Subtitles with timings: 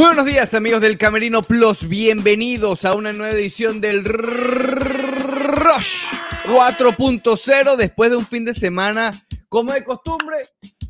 [0.00, 4.14] Buenos días amigos del Camerino Plus, bienvenidos a una nueva edición del Rush
[6.46, 9.12] 4.0 después de un fin de semana,
[9.50, 10.38] como de costumbre,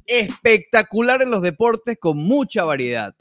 [0.06, 3.12] espectacular en los deportes con mucha variedad.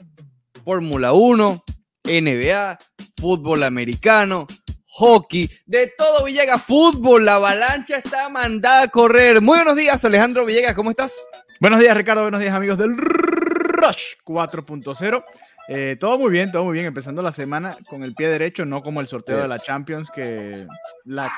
[0.63, 1.63] Fórmula 1,
[2.04, 2.77] NBA,
[3.20, 4.46] fútbol americano,
[4.85, 9.41] hockey, de todo Villegas, fútbol, la avalancha está mandada a correr.
[9.41, 11.20] Muy buenos días Alejandro Villegas, ¿cómo estás?
[11.60, 12.96] Buenos días Ricardo, buenos días amigos del
[13.80, 15.24] Rush 4.0.
[15.68, 16.86] Eh, todo muy bien, todo muy bien.
[16.86, 20.66] Empezando la semana con el pie derecho, no como el sorteo de la Champions que
[21.05, 21.32] la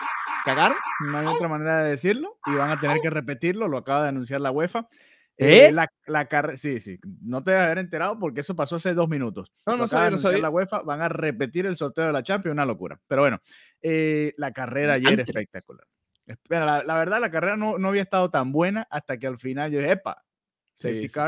[0.43, 4.03] cagaron, no hay otra manera de decirlo, y van a tener que repetirlo, lo acaba
[4.03, 4.87] de anunciar la UEFA.
[5.37, 5.71] Eh, ¿Eh?
[5.71, 9.51] La, la sí, sí, no te debes haber enterado porque eso pasó hace dos minutos.
[9.65, 10.39] No, no sabía, no sabía.
[10.39, 12.99] La UEFA van a repetir el sorteo de la Champions, una locura.
[13.07, 13.39] Pero bueno,
[13.81, 15.29] eh, la carrera ayer Antes.
[15.29, 15.85] espectacular.
[16.47, 19.71] La, la verdad, la carrera no, no había estado tan buena hasta que al final
[19.71, 20.23] yo dije, epa,
[20.77, 21.19] safety sí, sí.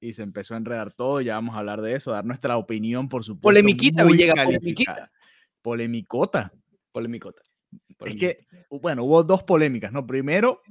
[0.00, 1.20] Y se empezó a enredar todo.
[1.20, 3.42] Ya vamos a hablar de eso, dar nuestra opinión, por supuesto.
[3.42, 5.10] Polemiquita, Villegas, calificada.
[5.62, 6.52] Polemicota.
[6.92, 7.42] Polemicota.
[8.04, 10.06] Es que, bueno, hubo dos polémicas, ¿no?
[10.06, 10.62] Primero,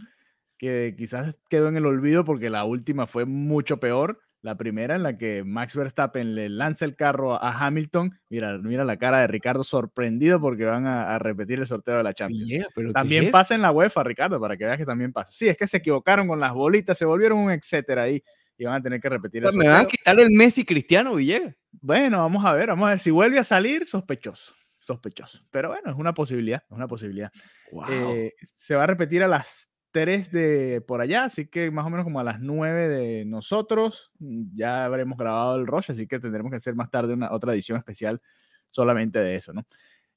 [0.57, 4.19] que quizás quedó en el olvido porque la última fue mucho peor.
[4.41, 8.17] La primera en la que Max Verstappen le lanza el carro a Hamilton.
[8.29, 12.03] Mira, mira la cara de Ricardo sorprendido porque van a, a repetir el sorteo de
[12.03, 12.45] la Champions.
[12.45, 15.31] Villegas, pero ¿qué También pasa en la UEFA, Ricardo, para que veas que también pasa.
[15.33, 18.23] Sí, es que se equivocaron con las bolitas, se volvieron un etcétera ahí
[18.59, 19.57] y van a tener que repetir el eso?
[19.57, 21.55] Me van a quitar el Messi Cristiano Villegas.
[21.71, 22.99] Bueno, vamos a ver, vamos a ver.
[22.99, 24.53] Si vuelve a salir, sospechoso.
[24.85, 25.39] Sospechoso.
[25.49, 27.31] Pero bueno, es una posibilidad, es una posibilidad.
[27.71, 27.85] Wow.
[27.89, 31.89] Eh, se va a repetir a las 3 de por allá, así que más o
[31.89, 36.51] menos como a las 9 de nosotros ya habremos grabado el Rush, así que tendremos
[36.51, 38.21] que hacer más tarde una otra edición especial
[38.69, 39.65] solamente de eso, ¿no?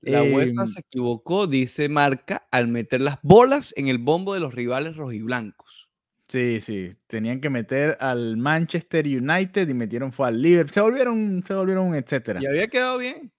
[0.00, 4.40] La eh, UEFA se equivocó, dice Marca, al meter las bolas en el bombo de
[4.40, 5.91] los rivales rojiblancos.
[6.32, 11.44] Sí, sí, tenían que meter al Manchester United y metieron fue al Liverpool, se volvieron,
[11.46, 12.40] se volvieron un etcétera.
[12.42, 13.30] Y había quedado bien.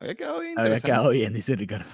[0.00, 0.58] Había quedado bien.
[0.58, 1.84] Había quedado bien, dice Ricardo.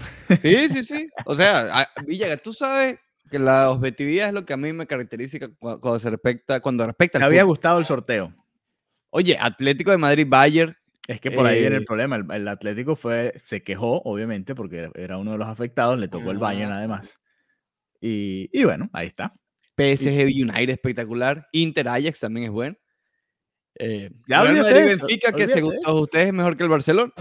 [0.40, 1.08] Sí, sí, sí.
[1.26, 3.00] O sea, a- Villagas, tú sabes
[3.32, 6.86] que la objetividad es lo que a mí me caracteriza cu- cuando se respecta, cuando
[6.86, 8.32] respecta Me había gustado el sorteo.
[9.10, 10.76] Oye, Atlético de Madrid, Bayern,
[11.08, 12.14] Es que por ahí viene Eh, el problema.
[12.14, 16.30] El, el Atlético fue, se quejó, obviamente, porque era- uno de los afectados, le tocó
[16.30, 17.18] el Bayern además.
[18.00, 19.34] Y, y bueno, ahí está.
[19.76, 22.76] PSG United espectacular, Inter Ajax también es bueno.
[23.78, 27.12] Eh, Ya Real Madrid, eso, Benfica, que según todos ustedes es mejor que el Barcelona.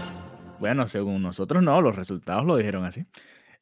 [0.60, 3.04] Bueno, según nosotros no, los resultados lo dijeron así.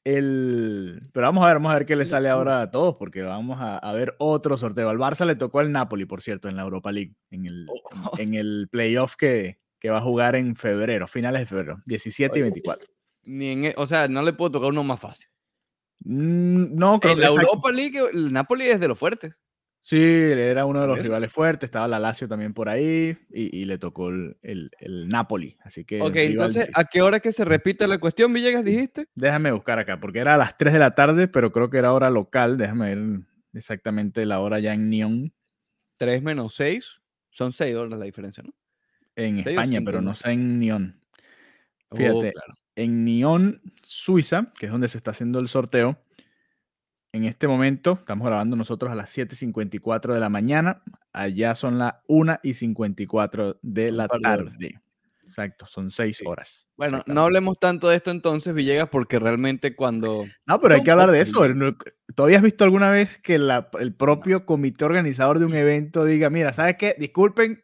[0.03, 3.23] El, pero vamos a ver, vamos a ver qué le sale ahora a todos, porque
[3.23, 4.89] vamos a, a ver otro sorteo.
[4.89, 8.13] Al Barça le tocó el Napoli, por cierto, en la Europa League, en el, Oh.
[8.19, 12.43] en el playoff que, que va a jugar en febrero, finales de febrero, 17 y
[12.43, 12.89] Oye, 24.
[13.25, 15.29] Ni en e- o sea, no le puedo tocar uno más fácil.
[16.05, 19.35] Mm, No, creo En que la Europa League, el Napoli es de los fuertes.
[19.83, 23.65] Sí, era uno de los rivales fuertes, estaba la Lazio también por ahí y, y
[23.65, 26.75] le tocó el, el- el Napoli, así que Ok, entonces, difícil.
[26.77, 29.07] ¿a qué hora que se repite la cuestión, Villegas, dijiste?
[29.15, 31.95] déjame buscar acá, porque era a las 3 de la tarde, pero creo que era
[31.95, 33.21] hora local, déjame ver
[33.55, 35.33] exactamente la hora ya en Nyon,
[35.97, 37.01] 3 menos 6,
[37.31, 38.53] son 6 horas la diferencia, ¿no?
[39.17, 40.31] en España, pero no sé.
[40.31, 41.01] en Nyon.
[41.91, 42.55] Oh, Fíjate, claro.
[42.83, 45.99] En Nyon, Suiza, que es donde se está haciendo el sorteo,
[47.13, 50.83] en este momento, estamos grabando nosotros a las 7.54 de la mañana,
[51.13, 54.81] allá son las 1 y 54 de la tarde.
[55.25, 56.25] Exacto, son 6 Sí.
[56.27, 56.69] horas.
[56.77, 60.25] Bueno, no hablemos tanto de esto entonces, Villegas, porque realmente cuando...
[60.47, 61.41] No, pero hay que hablar de eso.
[62.17, 66.31] ¿Tú habías visto alguna vez que la- el propio comité organizador de un evento diga,
[66.31, 66.97] mira, ¿sabes qué?
[66.99, 67.63] Disculpen,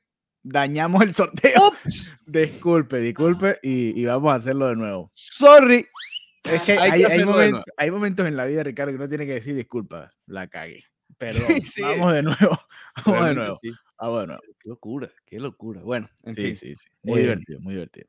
[0.49, 1.69] dañamos el sorteo.
[1.69, 2.13] ¡Ups!
[2.27, 5.11] Disculpe, disculpe, y, y vamos a hacerlo de nuevo.
[5.15, 5.87] ¡Sorry!
[6.45, 10.13] Es que Hay que momentos en la vida, Ricardo, que uno tiene que decir, disculpa,
[10.27, 10.85] la cagué.
[11.19, 12.59] Perdón, Sí, vamos de nuevo.
[13.07, 13.59] Vamos de nuevo.
[13.61, 13.71] sí.
[14.21, 14.43] De nuevo.
[14.61, 15.81] Qué locura, qué locura.
[15.83, 16.57] Bueno, en Sí, fin.
[16.57, 16.89] sí, sí.
[17.03, 18.07] Muy Eh, divertido, muy divertido.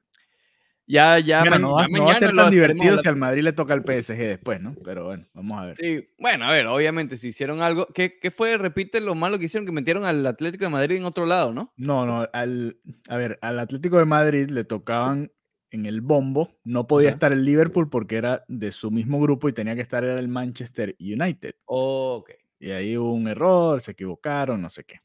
[0.88, 3.52] Ya, ya, Mira, no, ya no va a ser tan divertido si al Madrid le
[3.52, 4.74] toca al PSG después, ¿no?
[4.86, 5.76] Pero bueno, vamos a ver.
[5.76, 8.58] Sí, bueno, a ver, obviamente, si hicieron algo, ¿qué, qué fue?
[8.58, 11.74] Repite lo malo que hicieron, que metieron al Atlético de Madrid en otro lado, ¿no?
[11.76, 12.78] No, no, al,
[13.10, 15.30] a ver, al Atlético de Madrid le tocaban
[15.72, 19.54] en el bombo, no podía estar el Liverpool porque era de su mismo grupo y
[19.54, 21.56] tenía que estar era el Manchester United.
[21.66, 25.02] Ok, Y ahí hubo un error, se equivocaron, no sé qué.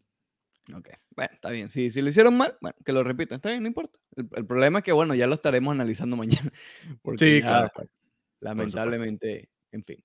[0.78, 0.88] Ok.
[1.16, 1.70] Bueno, está bien.
[1.70, 3.98] Si, si lo hicieron mal, bueno, que lo repitan, está bien, no importa.
[4.16, 6.50] El, el problema es que, bueno, ya lo estaremos analizando mañana.
[7.02, 7.90] Porque Sí, ya, claro, claro.
[8.40, 10.04] lamentablemente, en fin.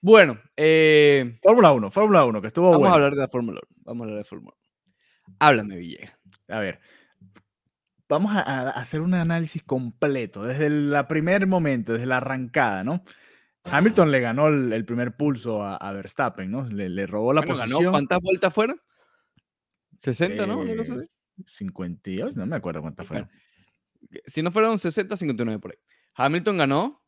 [0.00, 2.92] Bueno, eh, Fórmula 1, Fórmula 1, que estuvo vamos bueno.
[2.92, 3.82] a hablar de la Fórmula 1.
[3.84, 4.56] Vamos a hablar de Fórmula
[5.26, 5.36] 1.
[5.40, 6.18] Háblame, Villegas.
[6.48, 6.80] A ver,
[8.08, 12.84] vamos a, a hacer un análisis completo, desde el la primer momento, desde la arrancada,
[12.84, 13.02] ¿no?
[13.64, 16.64] Hamilton le ganó el, el primer pulso a, a Verstappen, ¿no?
[16.64, 17.92] Le, le robó la Bueno, ganó, posición.
[17.92, 18.80] ¿Cuántas vueltas fueron?
[20.00, 20.58] 60, ¿no?
[20.58, 21.08] Una cosa eh, así.
[21.46, 24.22] 58, no me acuerdo cuántas Bueno, fueron.
[24.26, 25.78] Si no fueron 60, 59 por ahí.
[26.14, 27.02] Hamilton ganó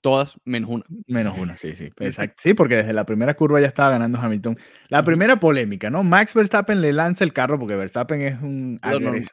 [0.00, 0.84] todas menos una.
[1.06, 1.90] Menos una, sí, sí.
[2.00, 2.36] Exacto.
[2.38, 4.58] Sí, porque desde la primera curva ya estaba ganando Hamilton.
[4.88, 6.02] La primera polémica, ¿no?
[6.02, 8.80] Max Verstappen le lanza el carro porque Verstappen es un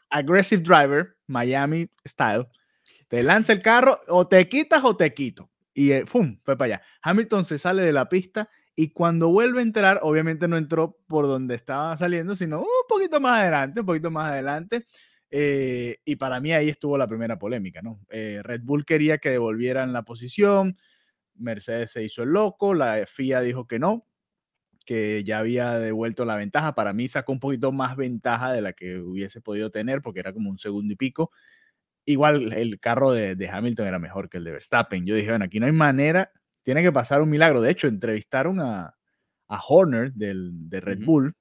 [0.09, 2.48] aggressive driver, Miami style.
[3.07, 5.50] Te lanza el carro, o te quitas o te quito.
[5.74, 6.39] Y eh, ¡fum!
[6.44, 6.86] Fue para allá.
[7.01, 11.25] Hamilton se sale de la pista y cuando vuelve a entrar, obviamente no entró por
[11.25, 14.85] donde estaba saliendo, sino un poquito más adelante, un poquito más adelante.
[15.31, 18.00] Eh, y para mí ahí estuvo la primera polémica, ¿no?
[18.12, 20.77] Eh, Red Bull quería que devolvieran la posición,
[21.33, 24.06] Mercedes se hizo el loco, la FIA dijo que no,
[24.85, 26.75] que ya había devuelto la ventaja.
[26.75, 30.33] Para mí sacó un poquito más ventaja de la que hubiese podido tener, porque era
[30.33, 31.31] como un segundo y pico.
[32.06, 35.06] Igual el carro de, Hamilton era mejor que el de Verstappen.
[35.07, 36.31] Yo dije, bueno, aquí no hay manera,
[36.67, 37.61] tiene que pasar un milagro.
[37.61, 38.93] De hecho, entrevistaron a,
[39.47, 41.33] Horner del, de Red Bull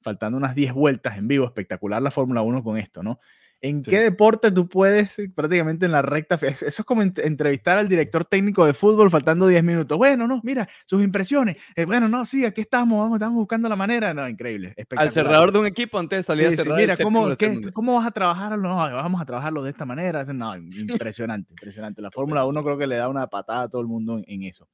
[0.00, 3.18] faltando unas 10 vueltas en vivo, espectacular la Fórmula 1 con esto, ¿no?
[3.64, 7.88] ¿En qué deporte tú puedes, eh, prácticamente en la recta, eso es como entrevistar al
[7.88, 9.96] director técnico de fútbol faltando 10 minutos?
[9.96, 11.56] Bueno, no, mira, sus impresiones.
[11.74, 14.12] Eh, bueno, no, sí, aquí estamos, vamos, estamos buscando la manera.
[14.12, 14.74] No, increíble.
[14.94, 16.76] Al cerrador de un equipo antes de salir a cerrar.
[16.76, 17.28] mira, ¿cómo,
[17.72, 18.68] ¿cómo, vas a trabajarlo?
[18.68, 20.24] No, vamos a trabajarlo de esta manera.
[20.24, 22.02] No, impresionante, impresionante.
[22.02, 24.68] La Fórmula 1 creo que le da una patada a todo el mundo en, eso.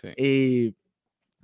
[0.00, 0.08] Sí.
[0.16, 0.72] Eh,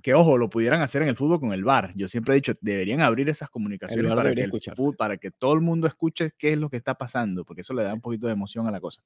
[0.03, 1.93] que ojo, lo pudieran hacer en el fútbol con el VAR.
[1.95, 4.49] Yo siempre he dicho, deberían abrir esas comunicaciones para que,
[4.97, 7.83] para que todo el mundo escuche qué es lo que está pasando, porque eso le
[7.83, 9.01] da un poquito de emoción a la cosa.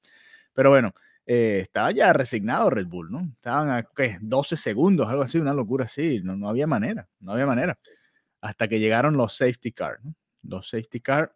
[0.52, 0.92] Pero bueno,
[1.24, 3.30] eh, estaba ya resignado Red Bull, ¿no?
[3.32, 4.18] Estaban a ¿qué?
[4.20, 6.20] 12 segundos, algo así, una locura así.
[6.24, 7.78] No, no había manera, no había manera.
[8.40, 10.16] Hasta que llegaron los safety car, ¿no?
[10.42, 11.32] Los safety car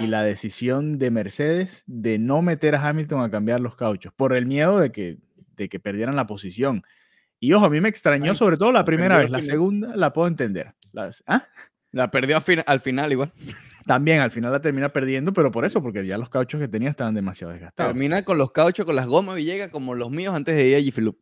[0.00, 4.36] y la decisión de Mercedes de no meter a Hamilton a cambiar los cauchos por
[4.36, 5.16] el miedo de que,
[5.56, 6.82] de que perdieran la posición.
[7.42, 10.28] Y ojo, a mí me extrañó sobre todo la primera vez, la segunda la puedo
[10.28, 10.76] entender.
[11.26, 11.44] ¿ah?
[11.90, 13.32] La perdió al, final igual.
[13.84, 16.88] También al final la termina perdiendo, pero por eso, porque ya los cauchos que tenía
[16.88, 17.94] estaban demasiado desgastados.
[17.94, 20.76] Termina con los cauchos, con las gomas y llega como los míos antes de ir
[20.76, 21.16] a G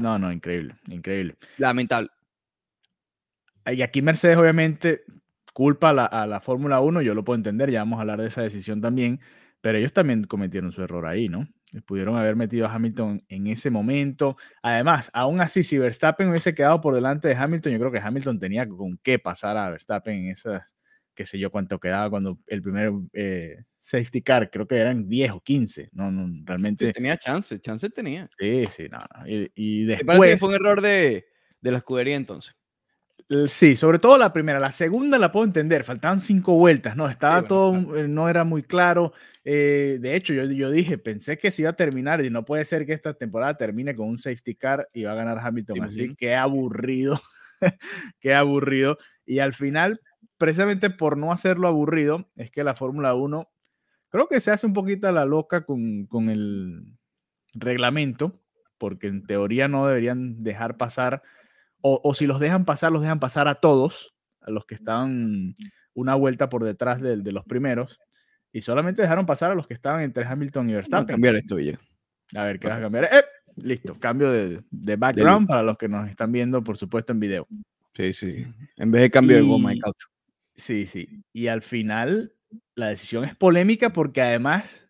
[0.00, 1.36] No, no, increíble, increíble.
[1.58, 2.10] Lamentable.
[3.64, 5.04] Y aquí Mercedes obviamente
[5.52, 8.20] culpa a la, a la Fórmula 1, yo lo puedo entender, ya vamos a hablar
[8.20, 9.20] de esa decisión también,
[9.60, 11.46] pero ellos también cometieron su error ahí, ¿no?
[11.82, 14.36] Pudieron haber metido a Hamilton en ese momento.
[14.62, 18.38] Además, aún así, si Verstappen hubiese quedado por delante de Hamilton, yo creo que Hamilton
[18.38, 20.72] tenía con qué pasar a Verstappen en esas,
[21.14, 25.32] qué sé yo cuánto quedaba cuando el primer eh, safety car, creo que eran 10
[25.32, 25.90] o 15.
[25.92, 26.92] No, no realmente.
[26.92, 28.24] tenía chance, chance tenía.
[28.38, 28.98] Sí, sí, no.
[29.26, 30.18] Y, y después.
[30.18, 31.26] parece que fue un error de,
[31.60, 32.54] de la escudería entonces.
[33.48, 34.60] Sí, sobre todo la primera.
[34.60, 35.84] La segunda la puedo entender.
[35.84, 37.08] Faltaban cinco vueltas, ¿no?
[37.08, 39.12] Estaba todo, eh, no era muy claro.
[39.44, 42.64] Eh, de hecho, yo, yo dije, pensé que se iba a terminar y no puede
[42.66, 45.82] ser que esta temporada termine con un safety car y va a ganar Hamilton.
[45.82, 47.20] Así, qué aburrido.
[48.20, 48.98] qué aburrido.
[49.24, 50.00] Y al final,
[50.36, 53.48] precisamente por no hacerlo aburrido, es que la Fórmula 1
[54.10, 56.98] creo que se hace un poquito la loca con, con el
[57.54, 58.38] reglamento,
[58.76, 61.22] porque en teoría no deberían dejar pasar
[61.86, 65.54] o, si los dejan pasar, los dejan pasar a todos, a los que estaban
[65.92, 68.00] una vuelta por detrás de, de los primeros,
[68.52, 71.04] y solamente dejaron pasar a los que estaban entre Hamilton y Verstappen.
[71.04, 71.78] a cambiar esto, ya.
[72.34, 73.04] A ver, ¿qué vas a cambiar?
[73.04, 73.24] ¡Eh!
[73.56, 77.46] Listo, cambio de, de background para los que nos están viendo, por supuesto, en video.
[77.92, 78.46] Sí, sí.
[78.76, 80.08] En vez de cambio de goma y caucho.
[80.54, 81.22] Sí, sí.
[81.34, 82.32] Y al final,
[82.74, 84.88] la decisión es polémica porque además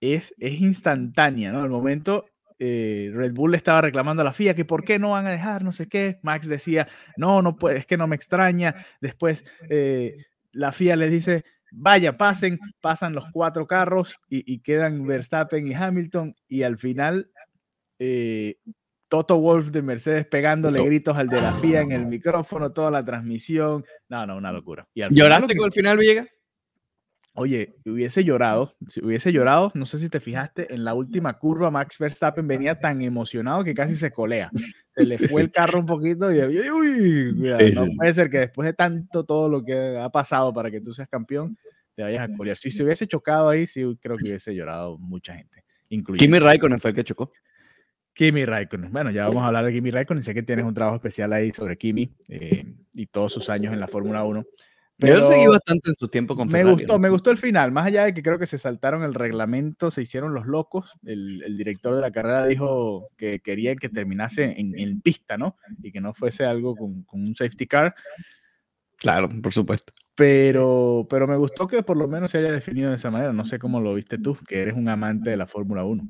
[0.00, 1.62] es, es instantánea, ¿no?
[1.62, 2.24] Al momento
[2.58, 5.32] eh, Red Bull le estaba reclamando a la FIA que por qué no van a
[5.32, 6.18] dejar, no sé qué.
[6.22, 8.74] Max decía, no, no puede, es que no me extraña.
[9.00, 10.16] Después eh,
[10.52, 16.34] la FIA le dice, vaya, pasen, pasan los cuatro carros y, quedan Verstappen y Hamilton
[16.48, 17.30] y al final
[17.98, 18.58] eh,
[19.08, 23.04] Toto Wolf de Mercedes pegándole gritos al de la FIA en el micrófono, toda la
[23.04, 23.84] transmisión.
[24.08, 24.88] No, no, una locura.
[24.94, 26.28] ¿Lloraste con el final, Villegas?
[27.36, 31.70] Oye, hubiese llorado, si hubiese llorado, no sé si te fijaste, en la última curva
[31.70, 34.50] Max Verstappen venía tan emocionado que casi se colea.
[34.90, 36.40] Se le fue el carro un poquito y
[36.70, 37.34] uy,
[37.74, 40.94] no puede ser que después de tanto todo lo que ha pasado para que tú
[40.94, 41.54] seas campeón,
[41.94, 42.56] te vayas a colear.
[42.56, 45.64] Si se hubiese chocado ahí, sí creo que hubiese llorado mucha gente.
[45.90, 46.24] Incluyendo.
[46.24, 47.30] Kimi Raikkonen fue el que chocó.
[48.14, 48.90] Kimi Raikkonen.
[48.90, 50.22] Bueno, ya vamos a hablar de Kimi Raikkonen.
[50.22, 52.64] Sé que tienes un trabajo especial ahí sobre Kimi eh,
[52.94, 54.44] y todos sus años en la Fórmula 1.
[54.98, 57.86] Pero Yo seguí bastante en su tiempo con Me gustó, me gustó el final, más
[57.86, 60.94] allá de que creo que se saltaron el reglamento, se hicieron los locos.
[61.04, 65.56] El, director de la carrera dijo que quería que terminase en, pista, ¿no?
[65.82, 67.94] Y que no fuese algo con, un safety car.
[68.96, 69.92] Claro, por supuesto.
[70.14, 73.34] Pero, pero me gustó que por lo menos se haya definido de esa manera.
[73.34, 76.08] No sé cómo lo viste tú, que eres un amante de la Fórmula 1.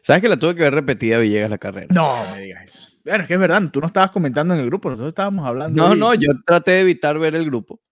[0.00, 1.88] ¿Sabes que la tuve que ver repetida Villegas la carrera?
[1.94, 2.88] No, me digas eso.
[3.04, 5.88] Bueno, es que es verdad, tú no estabas comentando en el grupo, nosotros estábamos hablando.
[5.88, 7.82] No, no, yo traté de evitar ver el grupo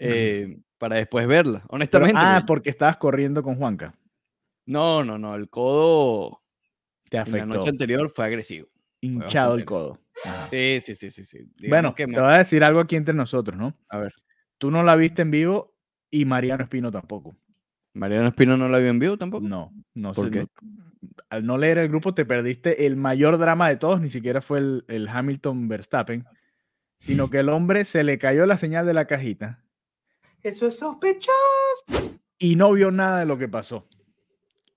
[0.00, 2.14] eh, para después verla, honestamente.
[2.16, 3.94] ah, porque estabas corriendo con Juanca.
[4.66, 5.34] No, no, no.
[5.34, 6.42] El codo
[7.08, 7.46] Te en la afectó.
[7.54, 8.68] noche anterior fue agresivo.
[9.00, 9.98] Hinchado el codo.
[10.24, 10.48] Ajá.
[10.50, 11.38] Sí, sí, sí, sí.
[11.68, 13.76] Bueno, que te voy a decir algo aquí entre nosotros, ¿no?
[13.88, 14.12] A ver.
[14.58, 15.74] Tú no la viste en vivo
[16.10, 17.36] y Mariano Espino tampoco.
[17.94, 19.46] Mariano Espino no la vio en vivo tampoco.
[19.46, 20.30] No, no ¿Por sé.
[20.32, 20.46] qué?
[21.30, 24.58] al no leer el grupo te perdiste el mayor drama de todos, ni siquiera fue
[24.58, 26.26] el, el Hamilton Verstappen,
[26.98, 29.62] sino que el hombre se le cayó la señal de la cajita
[30.42, 31.34] Eso es sospechoso.
[32.38, 33.86] y no vio nada de lo que pasó.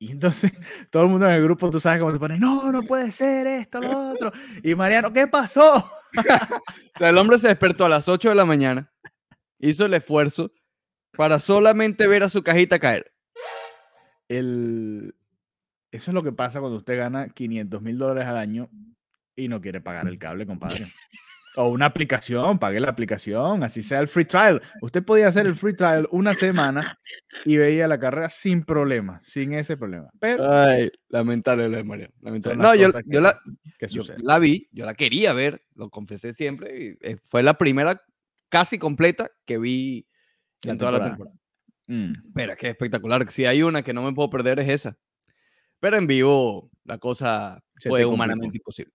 [0.04, 0.52] Y entonces
[0.90, 3.48] todo el mundo en el grupo, tú sabes cómo se pone, no, no puede ser
[3.48, 4.34] esto, lo otro.
[4.62, 5.90] Y Mariano, ¿qué pasó?
[6.96, 8.94] O sea, el hombre se despertó a las 8 de la mañana,
[9.58, 10.52] hizo el esfuerzo
[11.18, 13.12] para solamente ver a su cajita caer.
[14.28, 15.16] El...
[15.90, 18.70] Eso es lo que pasa cuando usted gana 500 mil dólares al año
[19.36, 20.86] y no quiere pagar el cable, compadre.
[21.56, 24.62] O una aplicación, pague la aplicación, así sea el free trial.
[24.82, 27.00] Usted podía hacer el free trial una semana
[27.46, 30.10] y veía la carrera sin problema, sin ese problema.
[30.20, 32.58] Pero, Ay, lamentable lo de lamentable.
[32.58, 33.04] Las No, yo, la,
[33.78, 36.98] ¿qué yo la vi, yo la quería ver, lo confesé siempre.
[37.02, 38.02] y, eh, fue la primera
[38.50, 40.08] casi completa que vi
[40.64, 41.36] La en toda la temporada.
[41.88, 43.30] Mm, Pero es que espectacular.
[43.30, 44.98] Si hay una que no me puedo perder es esa.
[45.80, 48.94] Pero en vivo la cosa Se fue humanamente imposible.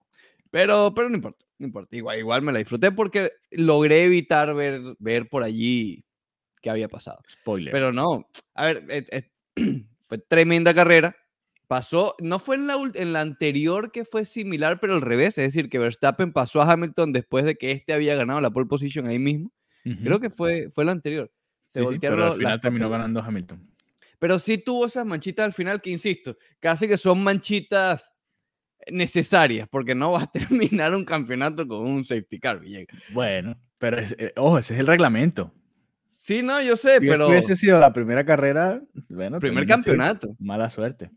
[0.50, 1.96] Pero, pero no importa, no importa.
[1.96, 6.04] Igual, igual me la disfruté porque logré evitar ver, ver por allí
[6.60, 7.18] qué había pasado.
[7.30, 7.72] spoiler.
[7.72, 9.30] Pero no, a ver, eh, eh,
[10.04, 11.16] fue tremenda carrera.
[11.66, 15.36] Pasó, no fue en la, en la anterior que fue similar, pero al revés.
[15.36, 18.66] Es decir, que Verstappen pasó a Hamilton después de que este había ganado la pole
[18.66, 19.52] position ahí mismo.
[20.02, 21.30] Creo que fue, fue la anterior.
[21.66, 23.70] Se Sí, sí, voltearon pero al final terminó ganando Hamilton.
[24.18, 28.10] Pero sí tuvo esas manchitas al final que, insisto, casi que son manchitas
[28.90, 30.30] necesarias, porque no vas a
[30.82, 32.96] terminar un campeonato con un safety car, Villegas.
[33.12, 35.52] Bueno, pero es- eh, ojo, ese es el reglamento.
[36.20, 40.34] Sí, no, yo sé, Si pero hubiese sido la primera carrera, bueno, primer campeonato.
[40.38, 41.10] Mala suerte.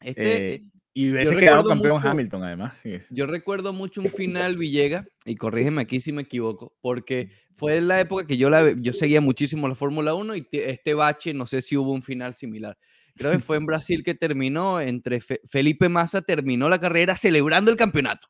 [0.00, 0.64] Este, Eh,
[0.94, 2.74] y hubiese quedado campeón mucho- Hamilton, además.
[2.82, 2.98] sí.
[3.10, 7.88] Yo recuerdo mucho un final Villegas, y corrígeme aquí si me equivoco, porque fue en
[7.88, 11.34] la época que yo, la, yo seguía muchísimo la Fórmula 1 y te- este bache,
[11.34, 12.76] no sé si hubo un final similar.
[13.18, 17.70] Creo que fue en Brasil que terminó, entre Fe- Felipe Massa terminó la carrera celebrando
[17.70, 18.28] el campeonato,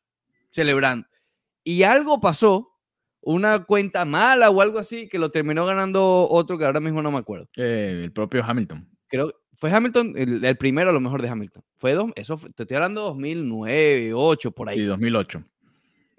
[0.51, 1.07] celebrando.
[1.63, 2.69] Y algo pasó,
[3.21, 7.11] una cuenta mala o algo así, que lo terminó ganando otro que ahora mismo no
[7.11, 7.47] me acuerdo.
[7.57, 8.89] Eh, el propio Hamilton.
[9.07, 11.63] Creo fue Hamilton, el, el primero a lo mejor de Hamilton.
[11.77, 15.43] Fue dos, eso fue- te estoy hablando 2009, 2008, por ahí Y 2008.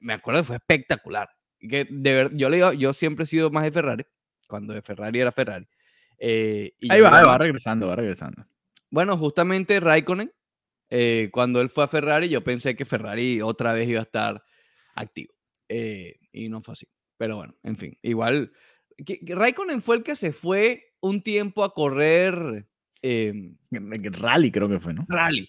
[0.01, 1.29] me acuerdo que fue espectacular.
[1.59, 4.05] Que de ver, yo, le iba- yo siempre he sido más de Ferrari,
[4.47, 5.67] cuando de Ferrari era Ferrari.
[6.19, 8.45] eh, y Ahí va, va más- regresando, va regresando.
[8.91, 10.33] Bueno, justamente Raikkonen,
[10.91, 14.43] eh, cuando él fue a Ferrari, yo pensé que Ferrari otra vez iba a estar
[14.95, 15.33] activo.
[15.73, 16.87] eh, y no fue así.
[17.17, 18.53] Pero bueno, en fin, igual.
[19.07, 22.67] que- que Raikkonen fue el que se fue un tiempo a correr
[23.03, 23.33] eh,
[23.71, 25.07] Rally creo que fue, ¿no?
[25.09, 25.49] rally.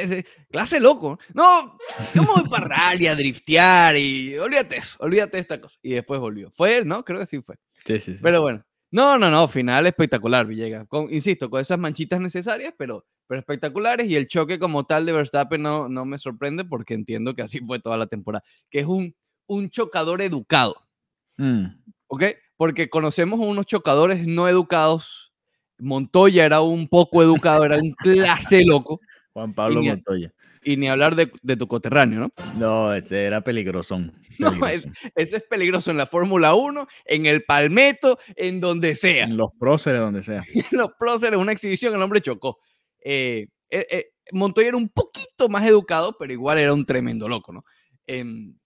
[0.00, 1.18] Ese- Clase loco.
[1.32, 1.78] No,
[2.14, 5.78] yo me voy para rally a driftear y olvídate eso, olvídate de esta cosa.
[5.82, 6.50] Y después volvió.
[6.56, 7.04] Fue él, ¿no?
[7.04, 7.56] Creo que sí fue.
[7.86, 8.20] Sí, sí, sí.
[8.22, 8.64] Pero bueno.
[8.90, 10.86] No, no, no, final espectacular, Villegas.
[10.88, 14.08] Con, insisto, con esas manchitas necesarias, pero, pero espectaculares.
[14.08, 17.60] Y el choque como tal de Verstappen no, no me sorprende porque entiendo que así
[17.60, 18.42] fue toda la temporada.
[18.70, 19.14] Que es un,
[19.46, 20.76] un chocador educado.
[21.36, 21.66] Mm,
[22.06, 22.24] ¿ok?
[22.56, 25.32] Porque conocemos a unos chocadores no educados.
[25.78, 29.00] Montoya era un poco educado, era un clase loco.
[29.32, 30.32] Juan Pablo Montoya.
[30.68, 32.32] Y ni hablar de, de tu coterráneo, ¿no?
[32.58, 34.12] No, ese era peligrosón.
[34.38, 34.92] No, peligrosón.
[35.14, 39.24] Ese es peligroso en la Fórmula 1, en el Palmetto, en donde sea.
[39.24, 40.44] En los próceres, donde sea.
[40.70, 42.58] En los próceres, una exhibición, el hombre chocó.
[43.02, 47.50] Eh, eh, eh, Montoya era un poquito más educado, pero igual era un tremendo loco,
[47.50, 47.64] ¿no?
[48.06, 48.58] Em,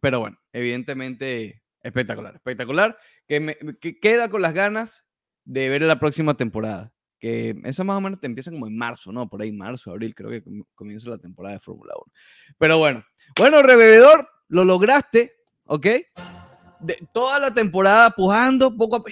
[0.00, 2.96] pero bueno, evidentemente espectacular, espectacular.
[3.28, 5.04] Que, me, que queda con las ganas
[5.44, 6.94] de ver la próxima temporada.
[7.22, 9.28] Que eso más o menos te empieza como en marzo, ¿no?
[9.28, 12.12] Por ahí, marzo, abril, creo que com- comienza la temporada de Fórmula 1.
[12.58, 13.04] Pero bueno,
[13.38, 15.32] bueno, Rebebedor, lo lograste,
[15.66, 15.86] ¿ok?
[16.80, 19.04] De, toda la temporada pujando, poco a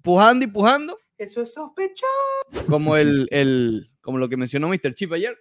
[0.00, 2.06] pujando y pujando, Eso es sospechoso.
[2.66, 4.94] como, el, el, como lo que mencionó Mr.
[4.94, 5.36] Chip ayer.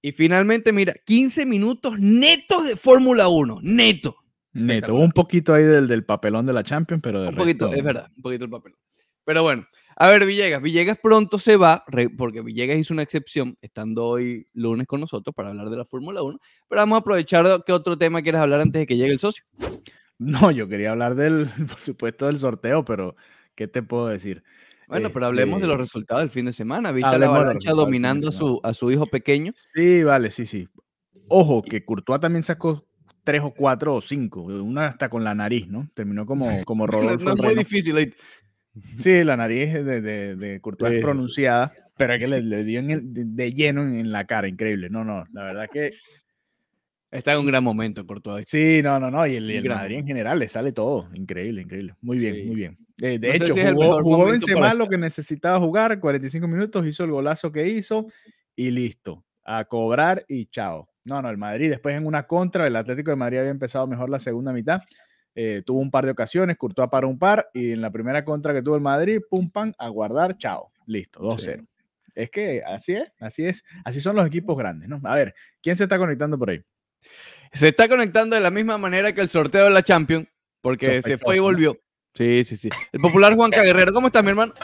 [0.00, 4.16] Y finalmente, mira, 15 minutos netos de Fórmula 1, neto.
[4.54, 7.84] Neto, un poquito ahí del, del papelón de la Champions, pero de Un poquito, es
[7.84, 8.74] verdad, un poquito el papel.
[9.24, 10.60] Pero bueno, a ver, Villegas.
[10.60, 11.84] Villegas pronto se va,
[12.18, 16.22] porque Villegas hizo una excepción, estando hoy lunes con nosotros para hablar de la Fórmula
[16.22, 16.38] 1.
[16.68, 19.44] Pero vamos a aprovechar qué otro tema quieres hablar antes de que llegue el socio.
[20.18, 23.16] No, yo quería hablar del, por supuesto, del sorteo, pero
[23.54, 24.42] ¿qué te puedo decir?
[24.88, 26.92] Bueno, pero hablemos de los Este, resultados del fin de semana.
[26.92, 29.52] Viste a la avalancha dominando a su, a su hijo pequeño.
[29.74, 30.68] Sí, vale, sí, sí.
[31.28, 32.86] Ojo, que Courtois también sacó
[33.24, 35.88] tres o cuatro o cinco, una hasta con la nariz, ¿no?
[35.94, 36.86] Terminó como, como
[37.18, 38.14] Rodolfo no es muy difícil.
[38.84, 41.72] Sí, la nariz de, de, de Courtois es pronunciada.
[41.96, 44.90] pero es que le, le dio en el- de, de lleno en, la cara, increíble.
[44.90, 45.92] No, no, la verdad que
[47.10, 48.44] Está en un gran momento, Courtois.
[48.48, 49.26] sí, no, no, no.
[49.26, 51.08] Y el, el Madrid en general le sale todo.
[51.14, 51.94] Increíble, increíble.
[52.02, 52.44] Muy bien, Sí.
[52.44, 52.78] muy bien.
[53.00, 56.86] Eh, de No hecho, si jugó, jugó Benzema para lo que necesitaba jugar, 45 minutos,
[56.86, 58.06] hizo el golazo que hizo
[58.56, 59.24] y listo.
[59.44, 60.88] A cobrar y chao.
[61.04, 64.10] No, no, el Madrid después en una contra, el Atlético de Madrid había empezado mejor
[64.10, 64.82] la segunda mitad.
[65.38, 68.54] Eh, tuvo un par de ocasiones, Courtois para un par y en la primera contra
[68.54, 71.66] que tuvo el Madrid, pum, pam, a guardar, chao, listo, 2-0.
[72.14, 74.98] Es que así es, así es, así son los equipos grandes, ¿no?
[75.04, 76.62] A ver, ¿quién se está conectando por ahí?
[77.52, 80.26] Se está conectando de la misma manera que el sorteo de la Champions,
[80.62, 81.78] porque se fue y volvió.
[82.14, 82.70] Sí, sí, sí.
[82.90, 84.54] El popular Juanca Guerrero, ¿cómo estás, mi hermano?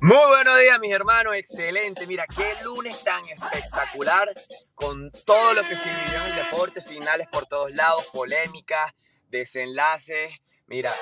[0.00, 1.34] Muy buenos días, mis hermanos.
[1.36, 2.06] Excelente.
[2.06, 4.26] Mira, qué lunes tan espectacular
[4.74, 6.80] con todo lo que se vivió en el deporte.
[6.80, 8.94] Finales por todos lados, polémicas,
[9.30, 10.30] desenlaces.
[10.66, 10.92] Mira,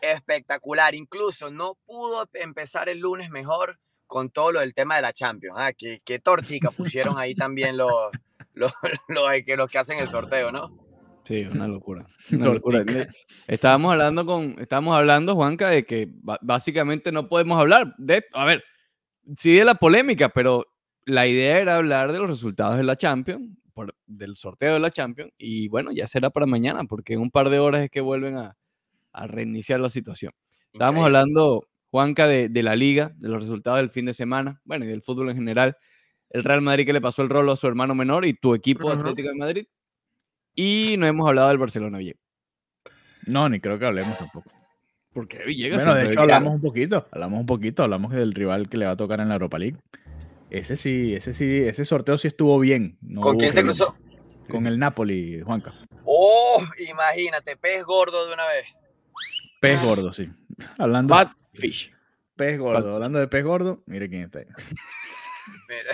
[0.00, 0.94] espectacular.
[0.94, 5.56] Incluso no pudo empezar el lunes mejor con todo lo del tema de la Champions.
[5.58, 8.10] Ah, qué, qué tortica pusieron ahí también los,
[8.54, 8.72] los,
[9.08, 10.76] los, que, los que hacen el sorteo, ¿no?
[11.24, 12.06] Sí, una locura.
[12.32, 12.84] Una locura.
[13.46, 16.08] Estábamos hablando con, estábamos hablando, Juanca, de que
[16.40, 18.64] básicamente no podemos hablar de, a ver,
[19.36, 20.66] sí de la polémica, pero
[21.04, 24.90] la idea era hablar de los resultados de la Champions, por- del sorteo de la
[24.90, 28.00] Champions, y bueno, ya será para mañana, porque en un par de horas es que
[28.00, 28.56] vuelven a,
[29.12, 30.32] a reiniciar la situación.
[30.72, 34.84] Estábamos hablando, Juanca, de, de la liga, de los resultados del fin de semana, bueno,
[34.84, 35.76] y del fútbol en general.
[36.30, 38.88] El Real Madrid que le pasó el rolo a su hermano menor y tu equipo
[38.88, 39.00] Ujú.
[39.00, 39.66] Atlético de Madrid.
[40.54, 42.16] Y no hemos hablado del Barcelona bien.
[43.26, 44.50] No, ni creo que hablemos tampoco.
[45.12, 48.76] Porque Villegas Bueno, de hecho hablamos un poquito, hablamos un poquito, hablamos del rival que
[48.76, 49.76] le va a tocar en la Europa League.
[50.50, 52.98] Ese sí, ese sí, ese sorteo sí estuvo bien.
[53.02, 53.94] no ¿Con quién se cruzó?
[54.48, 55.72] Con el Napoli, Juanca.
[56.04, 56.60] Oh,
[56.90, 58.64] imagínate, pez gordo de una vez.
[59.60, 60.28] Pez gordo, sí.
[60.78, 61.92] Hablando Fat Fish.
[62.34, 64.46] pez gordo, hablando de pez gordo, mire quién está ahí.
[65.68, 65.92] Mira,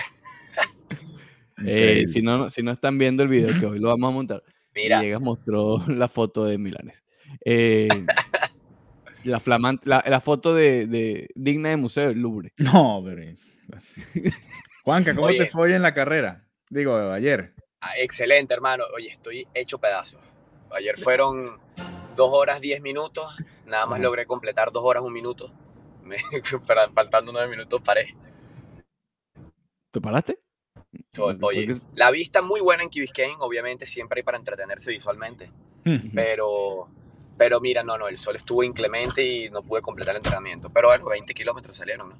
[1.65, 4.43] Eh, si, no, si no están viendo el video, que hoy lo vamos a montar,
[4.75, 4.99] mira.
[4.99, 7.03] Villegas mostró la foto de Milanes.
[7.43, 7.87] Eh,
[9.23, 12.53] la flamante, la, la foto de, de- digna de Museo del Louvre.
[12.57, 13.23] No, pero.
[14.83, 16.45] Juanca, ¿cómo te fue hoy en la carrera?
[16.69, 17.53] Digo, ayer.
[17.81, 18.83] Ah, Excelente, hermano.
[18.95, 20.19] Oye, estoy hecho pedazo.
[20.71, 21.59] Ayer fueron
[22.15, 23.25] dos horas diez minutos.
[23.65, 25.51] Nada más logré completar dos horas un minuto.
[26.03, 26.17] Me-
[26.63, 28.15] fal- faltando nueve minutos paré.
[29.91, 30.39] ¿Te paraste?
[31.41, 33.35] Oye, la vista muy buena en Key Biscayne.
[33.39, 35.51] Obviamente siempre hay para entretenerse visualmente.
[36.13, 36.89] Pero,
[37.37, 40.69] pero mira, no, no, el sol estuvo inclemente y no pude completar el entrenamiento.
[40.69, 42.19] Pero bueno, 20 kilómetros salieron, ¿no?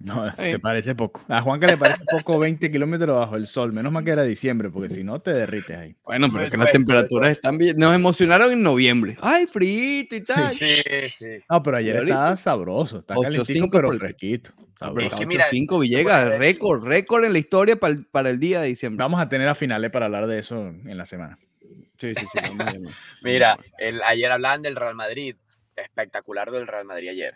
[0.00, 1.22] No, te parece poco.
[1.28, 3.72] A Juanca le parece poco 20 kilómetros bajo el sol.
[3.72, 5.96] Menos mal que era diciembre, porque si no te derrites ahí.
[6.04, 7.76] Bueno, pero es que las temperaturas están bien.
[7.76, 9.18] Nos emocionaron en noviembre.
[9.20, 10.52] ¡Ay, frito y tal!
[10.52, 10.82] Sí,
[11.18, 11.26] sí.
[11.50, 13.00] No, pero ayer estaba sabroso.
[13.00, 14.50] Está 8-5 calentito, pero fresquito.
[14.78, 15.06] Sabroso.
[15.06, 18.40] Es que está mira, 8-5 Villegas, récord, récord en la historia para el, para el
[18.40, 19.02] día de diciembre.
[19.02, 21.38] Vamos a tener a finales para hablar de eso en la semana.
[21.98, 22.38] Sí, sí, sí.
[22.40, 22.94] vamos a llamar.
[23.22, 25.36] Mira, el, ayer hablaban del Real Madrid.
[25.76, 27.34] Espectacular del Real Madrid ayer.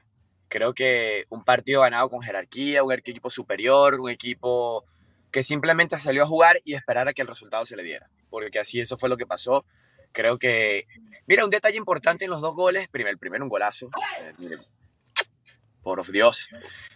[0.55, 4.85] Creo que un partido ganado con jerarquía, un equipo superior, un equipo
[5.33, 8.09] que simplemente salió a jugar y esperar a que el resultado se le diera.
[8.31, 9.67] Porque así eso fue lo que pasó.
[10.13, 10.87] Creo que.
[11.27, 12.87] Mira, un detalle importante en los dos goles.
[12.87, 13.91] Primero, el primero, un golazo.
[14.21, 14.59] Eh, mire,
[15.83, 16.49] por Dios.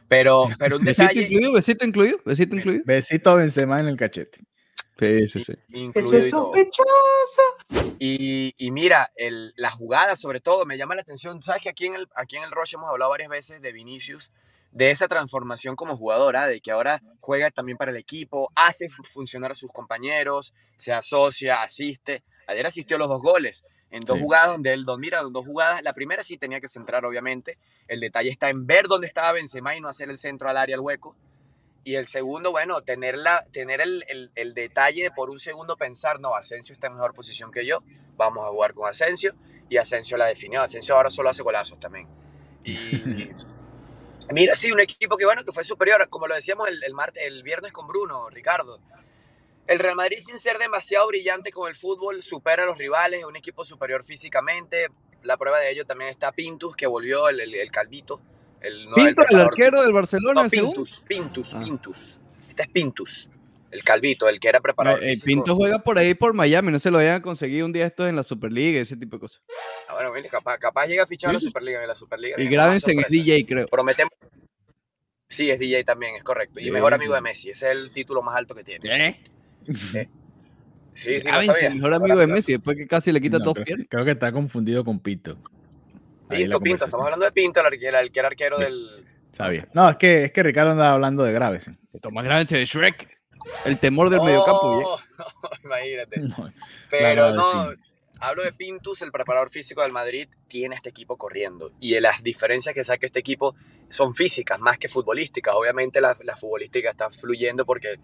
[0.06, 1.22] Pero, pero un ¿Besito detalle.
[1.22, 1.52] incluido?
[1.52, 2.18] ¿Besito incluido?
[2.24, 2.82] ¿Besito incluido?
[2.86, 4.38] Besito a Benzema en el cachete.
[4.98, 5.52] Sí, sí, sí.
[5.94, 6.44] Eso es y todo.
[6.52, 7.42] sospechoso.
[8.00, 11.40] Y, y mira, el, la jugada sobre todo me llama la atención.
[11.42, 14.30] Sabes que aquí en, el, aquí en el Rush hemos hablado varias veces de Vinicius,
[14.72, 19.52] de esa transformación como jugadora, de que ahora juega también para el equipo, hace funcionar
[19.52, 22.22] a sus compañeros, se asocia, asiste.
[22.46, 24.22] Ayer asistió a los dos goles, en dos Sí.
[24.24, 25.82] jugadas donde él, dos, mira, dos jugadas.
[25.82, 27.56] La primera sí tenía que centrar, obviamente.
[27.86, 30.74] El detalle está en ver dónde estaba Benzema y no hacer el centro al área,
[30.76, 31.14] al hueco.
[31.84, 35.76] Y el segundo, bueno, tener, la, tener el, el, el detalle de por un segundo
[35.76, 37.82] pensar, no, Asensio está en mejor posición que yo,
[38.16, 39.34] vamos a jugar con Asensio.
[39.70, 40.62] Y Asensio la definió.
[40.62, 42.08] Asensio ahora solo hace golazos también.
[42.64, 42.76] Y
[44.32, 47.22] mira, sí, un equipo que bueno, que fue superior, como lo decíamos el, el, martes,
[47.24, 48.80] el viernes con Bruno, Ricardo.
[49.66, 53.24] El Real Madrid, sin ser demasiado brillante con el fútbol, supera a los rivales, es
[53.26, 54.88] un equipo superior físicamente.
[55.22, 58.20] La prueba de ello también está Pintus, que volvió el, el, el calvito.
[58.60, 60.50] El, no, Pinto, el, arquero del Barcelona, no.
[60.50, 61.60] Pintus, Pintus, Ah.
[61.62, 62.18] Pintus.
[62.48, 63.28] Este es Pintus,
[63.70, 65.26] el calvito, el que era No, preparador el físico.
[65.26, 68.08] Pinto juega por ahí por Miami, no se lo vayan a conseguir un día estos
[68.08, 69.40] en la Superliga, ese tipo de cosas.
[69.88, 71.50] Ah, bueno, mire, capaz, capaz llega a fichar a la Sí, sí.
[71.50, 72.40] Superliga, en la Superliga.
[72.40, 73.08] Y grábense en es.
[73.08, 73.68] DJ, creo.
[73.68, 74.12] Prometemos.
[75.28, 76.58] Sí, es DJ también, es correcto.
[76.58, 77.16] Y Sí, mejor amigo sí.
[77.16, 79.08] de Messi, ese es el título más alto que tiene.
[79.08, 79.20] ¿Eh?
[79.66, 80.08] Sí,
[80.94, 81.68] sí, lo Grábense, sabía.
[81.68, 83.86] el mejor amigo de Messi, después que casi le quita No, dos creo, piernas.
[83.90, 85.38] creo que está confundido con Pinto.
[86.28, 88.64] Pinto, Pinto, estamos hablando de Pinto, el, arque- el que era arquero Sí.
[88.64, 89.68] del, Sabía.
[89.72, 91.70] No, es que, es que Ricardo andaba hablando de Graves.
[92.00, 93.08] Tomás Graves de Shrek.
[93.64, 94.80] El temor del mediocampo.
[94.82, 95.24] No,
[95.64, 96.20] imagínate.
[96.20, 96.52] No,
[96.90, 97.78] Pero no, sí.
[98.20, 101.72] hablo de Pintus, el preparador físico del Madrid, tiene este equipo corriendo.
[101.80, 103.54] Y las diferencias que saca este equipo
[103.88, 105.54] son físicas, más que futbolísticas.
[105.54, 107.96] Obviamente la, la futbolística está fluyendo porque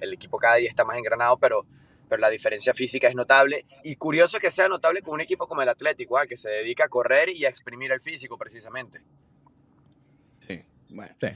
[0.00, 1.66] el equipo cada día está más engranado, pero,
[2.12, 3.64] pero la diferencia física es notable.
[3.84, 6.84] Y curioso que sea notable con un equipo como el Atlético, ah, que se dedica
[6.84, 9.00] a correr y a exprimir el físico precisamente.
[10.46, 10.60] Sí.
[10.90, 11.14] Bueno.
[11.18, 11.28] Sí.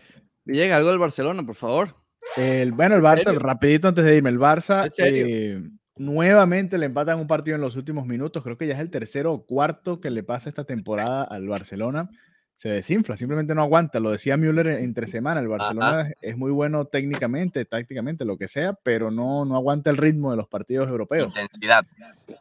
[0.45, 1.97] Llega algo del Barcelona, por favor.
[2.37, 5.63] El, bueno, el Barça, rapidito antes de irme, el Barça eh,
[5.97, 8.45] nuevamente le empatan un partido en los últimos minutos.
[8.45, 12.11] Creo que ya es el tercero o cuarto que le pasa esta temporada al Barcelona.
[12.57, 14.01] Se desinfla, simplemente no aguanta.
[14.01, 15.41] Lo decía Müller en- entre semana.
[15.41, 19.91] El Barcelona es- es muy bueno técnicamente, tácticamente, lo que sea, pero no, no aguanta
[19.91, 21.27] el ritmo de los partidos europeos.
[21.29, 21.85] Intensidad.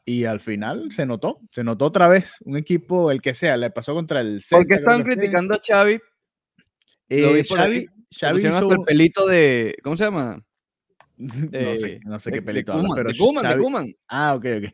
[0.05, 3.71] Y al final se notó, se notó otra vez un equipo, el que sea, le
[3.71, 4.57] pasó contra el Celta.
[4.57, 5.03] ¿Por qué fue.
[5.03, 5.99] criticando a Xavi?
[7.09, 7.85] Eh, Xavi,
[8.17, 9.75] Xavi hizo- hasta el pelito de.
[9.83, 10.41] ¿Cómo se llama?
[11.17, 13.95] no sé, no sé de- qué de pelito habla, pero de Koeman, de Xavi- Koeman.
[14.07, 14.73] Ah, ok, ok.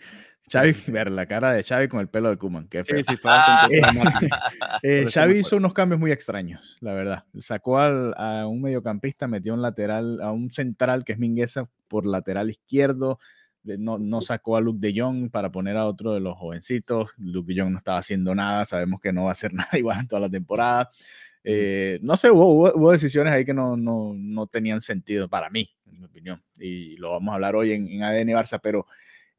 [0.51, 2.97] Xavi, ver la cara de Xavi con el pelo de Kuman, qué feo.
[2.97, 3.31] Sí, sí, fue.
[4.83, 7.23] Eh, Xavi hizo unos cambios muy extraños, la verdad.
[7.39, 12.05] Sacó al- a un mediocampista, metió un lateral, a un central que es Mingueza por
[12.05, 13.19] lateral izquierdo.
[13.63, 17.11] No, no sacó a Luke de Jong para poner a otro de los jovencitos.
[17.17, 19.99] Luke de Jong no estaba haciendo nada, sabemos que no va a hacer nada igual
[19.99, 20.89] en toda la temporada.
[21.43, 25.49] Eh, no sé, hubo, hubo- hubo decisiones ahí que no, no, no tenían sentido para
[25.49, 26.43] mí, en mi opinión.
[26.57, 28.85] Y lo vamos a hablar hoy en, en ADN Barça, pero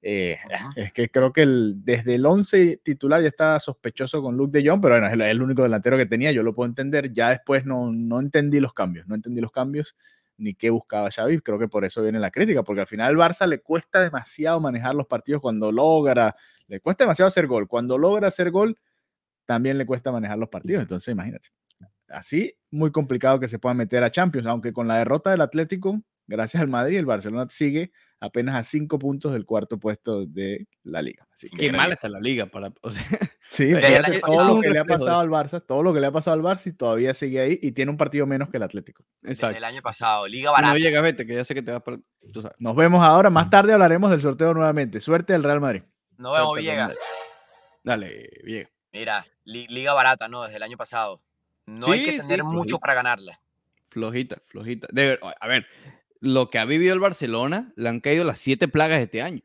[0.02, 0.36] eh,
[0.74, 4.68] es que creo que el, desde el 11 titular ya estaba sospechoso con Luke de
[4.68, 7.12] Jong, pero bueno, es el, el único delantero que tenía, yo lo puedo entender.
[7.12, 9.94] Ya después no, no entendí los cambios, no entendí los cambios
[10.36, 11.40] ni qué buscaba Xavi.
[11.40, 14.60] Creo que por eso viene la crítica, porque al final al Barça le cuesta demasiado
[14.60, 16.34] manejar los partidos cuando logra,
[16.66, 17.68] le cuesta demasiado hacer gol.
[17.68, 18.76] Cuando logra hacer gol,
[19.46, 20.82] también le cuesta manejar los partidos.
[20.82, 21.48] Entonces, imagínate.
[22.08, 26.02] Así, muy complicado que se pueda meter a Champions, aunque con la derrota del Atlético,
[26.26, 31.02] gracias al Madrid, el Barcelona sigue apenas a cinco puntos del cuarto puesto de la
[31.02, 31.26] liga.
[31.32, 32.72] Así que, Qué mal está la liga para.
[32.80, 33.02] o sea,
[33.50, 36.06] sí, Desde fíjate todo lo que le ha pasado al Barça, todo lo que le
[36.06, 38.62] ha pasado al Barça y todavía sigue ahí y tiene un partido menos que el
[38.62, 39.04] Atlético.
[39.20, 39.56] Desde exacto.
[39.58, 40.26] el año pasado.
[40.28, 40.72] Liga barata.
[40.72, 41.98] no llega, vete, que ya sé que te vas para.
[42.32, 42.56] Tú sabes.
[42.60, 45.00] Nos vemos ahora, más tarde hablaremos del sorteo nuevamente.
[45.00, 45.82] Suerte al Real Madrid.
[46.16, 46.96] Nos vemos, Villegas.
[47.84, 48.68] Dale, bien.
[48.92, 50.42] Mira, li- liga barata, ¿no?
[50.44, 51.18] Desde el año pasado.
[51.66, 52.78] No Sí, hay que sí, tener mucho flojita.
[52.78, 53.40] para ganarla.
[53.88, 54.86] Flojita, flojita.
[54.92, 55.66] De ver- a ver,
[56.22, 59.42] lo que ha vivido el Barcelona, le han caído las siete plagas este año.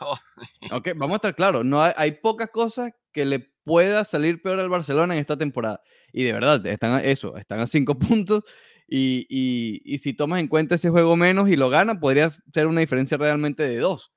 [0.00, 0.18] Oh,
[0.72, 1.64] Ok, vamos a estar claros.
[1.64, 5.82] No hay, hay pocas cosas que le pueda salir peor al Barcelona en esta temporada.
[6.12, 8.44] Y de verdad, están a eso, están a cinco puntos.
[8.88, 12.66] Y, y- y si tomas en cuenta ese juego menos y lo gana, podría ser
[12.68, 14.12] una diferencia realmente de dos.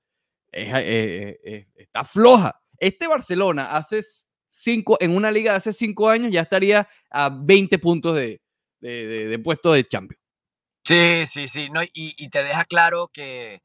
[0.51, 2.61] Es- eh, eh, eh, está floja.
[2.79, 4.01] Este Barcelona hace
[4.57, 8.41] cinco, en una liga de hace cinco años ya estaría a 20 puntos de,
[8.81, 10.18] de, de- de puesto de Champions.
[10.83, 11.69] Sí, sí, sí.
[11.69, 13.61] No, y, te deja claro que,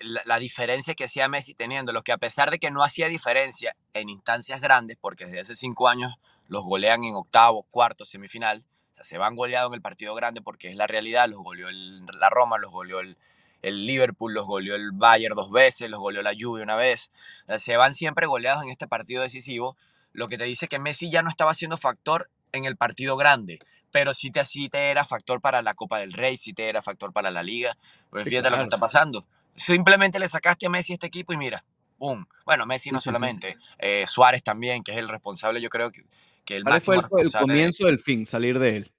[0.00, 3.74] la, diferencia que hacía Messi teniendo, lo que a pesar de que no hacía diferencia
[3.94, 6.14] en instancias grandes, porque desde hace cinco años
[6.46, 10.40] los golean en octavos, cuartos, semifinal, o sea, se van goleados en el partido grande
[10.42, 13.16] porque es la realidad, los goleó el- la Roma, los goleó el,
[13.62, 17.12] Liverpool, los goleó el Bayern dos veces, los goleó la Juve una vez,
[17.58, 19.76] se van siempre goleados en este partido decisivo,
[20.12, 23.58] lo que te dice que Messi ya no estaba siendo factor en el partido grande
[23.90, 26.82] pero sí te, sí te era factor para la Copa del Rey, sí te era
[26.82, 27.76] factor para la Liga.
[28.10, 29.24] Pues fíjate lo que está pasando.
[29.56, 31.64] Simplemente le sacaste a Messi a este equipo y mira,
[31.98, 32.24] ¡pum!
[32.44, 33.04] Bueno, Messi no Sí, sí, sí.
[33.06, 36.04] solamente, eh, Suárez también, que es el responsable, yo creo que,
[36.44, 37.52] que el ¿Cuál fue máximo el, el responsable.
[37.54, 38.92] de- comienzo del fin, salir de él?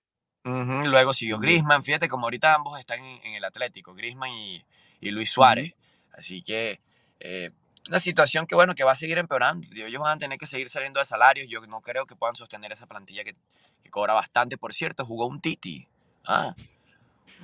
[0.43, 1.43] Luego siguió Ujú.
[1.43, 4.63] Griezmann, fíjate como ahorita ambos están en, en el Atlético, Griezmann y,
[4.99, 5.73] y Luis Suárez.
[6.13, 6.81] Así que
[7.19, 7.51] eh,
[7.87, 9.67] una situación que bueno, que va a seguir empeorando.
[9.73, 11.47] Ellos van a tener que seguir saliendo de salarios.
[11.49, 13.35] Yo no creo que puedan sostener esa plantilla que,
[13.83, 14.57] que cobra bastante.
[14.57, 15.87] Por cierto, jugó un Titi.
[16.25, 16.55] Ah,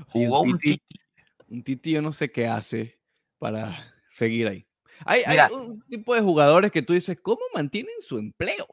[0.08, 0.78] jugó un Titi.
[0.88, 1.02] Titi.
[1.50, 3.00] Un Titi yo no sé qué hace
[3.40, 4.66] para seguir ahí.
[5.06, 5.50] Hay, hay Mira.
[5.52, 8.68] un tipo de jugadores que tú dices, ¿cómo mantienen su empleo?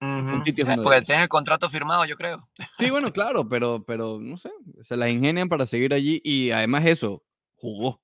[0.00, 1.06] Es Eh, de Porque ellos.
[1.06, 2.48] tiene el contrato firmado, yo creo.
[2.78, 4.50] Sí, bueno, claro, pero, pero no sé,
[4.82, 7.22] se las ingenian para seguir allí y además eso,
[7.54, 8.00] jugó.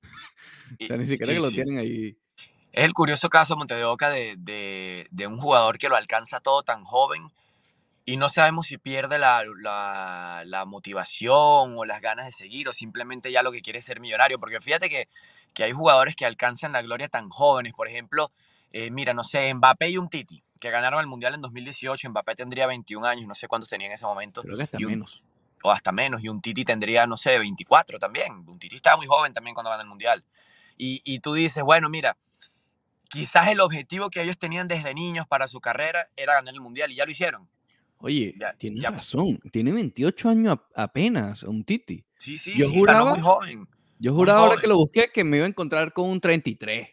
[0.80, 1.56] O sea, ni siquiera sí, que lo sí.
[1.56, 2.16] tienen ahí.
[2.72, 6.62] Es el curioso caso Monte de Oca de, de- un jugador que lo alcanza todo
[6.62, 7.30] tan joven
[8.04, 12.72] y no sabemos si pierde la, la- la motivación o las ganas de seguir o
[12.72, 14.38] simplemente ya lo que quiere es ser millonario.
[14.38, 15.08] Porque fíjate que,
[15.52, 17.72] que hay jugadores que alcanzan la gloria tan jóvenes.
[17.74, 18.30] Por ejemplo,
[18.72, 22.08] eh, mira, no sé, Mbappé y un Titi, que ganaron el Mundial en 2018.
[22.10, 24.86] Mbappé tendría 21 años, no sé cuántos tenía en ese momento, Creo que hasta un-
[24.86, 25.22] menos.
[25.62, 26.22] o hasta menos.
[26.24, 28.32] Y un Titi tendría, no sé, 24 también.
[28.48, 30.24] Un Titi estaba muy joven también cuando ganó el Mundial.
[30.76, 32.16] Y, y tú dices, bueno, mira,
[33.10, 36.90] quizás el objetivo que ellos tenían desde niños para su carrera era ganar el mundial
[36.90, 37.48] y ya lo hicieron.
[37.98, 39.38] Oye, Ya- ya- razón.
[39.52, 42.02] Tiene 28 años apenas, un Titi.
[42.16, 43.68] Sí, sí, Yo sí, juraba- muy joven.
[43.98, 46.88] Yo juraba ahora que lo busqué que me iba a encontrar con un 33,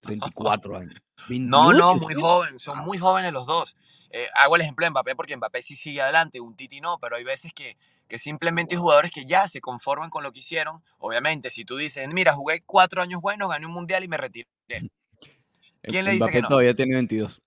[0.00, 0.94] 34 años.
[1.28, 3.76] No, no, 28, muy joven, son muy jóvenes los dos.
[4.10, 7.16] Eh, hago el ejemplo de Mbappé porque Mbappé sí sigue adelante, un Titi no, pero
[7.16, 7.76] hay veces que,
[8.08, 10.82] que simplemente hay jugadores que ya se conforman con lo que hicieron.
[10.98, 14.48] Obviamente, si tú dices, mira, jugué cuatro años buenos, gané un mundial y me retiré.
[15.82, 16.48] ¿Quién le dice Mbappé que no?
[16.48, 17.42] todavía tiene 22.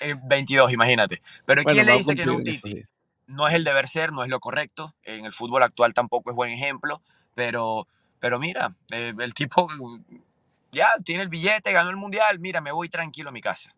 [0.00, 1.20] Eh, 22, imagínate.
[1.46, 2.84] Pero Bueno, ¿quién le dice que no un Titi?
[3.26, 4.94] No es el deber ser, no es lo correcto.
[5.04, 7.02] En el fútbol actual tampoco es buen ejemplo,
[7.34, 7.86] pero,
[8.18, 9.68] pero mira, eh, el tipo
[10.72, 13.74] ya tiene el billete, ganó el mundial, mira, me voy tranquilo a mi casa.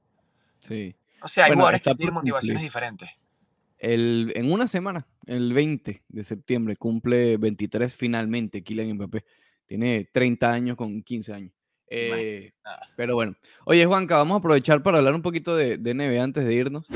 [0.60, 0.96] Sí.
[1.22, 3.10] O sea, hay Bueno, jugadores que tienen motivaciones diferentes.
[3.78, 9.24] El, en una semana, el 20 de septiembre, cumple 23 finalmente Kylian Mbappé.
[9.66, 11.52] Tiene 30 años con 15 años.
[11.88, 12.52] Eh,
[12.96, 13.34] pero bueno.
[13.66, 16.86] Oye, Juanca, vamos a aprovechar para hablar un poquito de, de NBA antes de irnos,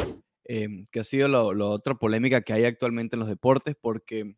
[0.45, 4.37] eh, que ha sido la otra polémica que hay actualmente en los deportes, porque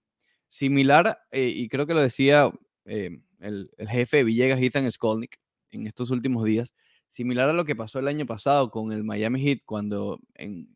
[0.48, 2.50] similar, eh, y creo que lo decía
[2.84, 5.38] eh, el, el jefe de Villegas, Ethan Skolnick,
[5.70, 6.74] en estos últimos días,
[7.08, 10.68] similar a lo que pasó el año pasado con el Miami Heat cuando en-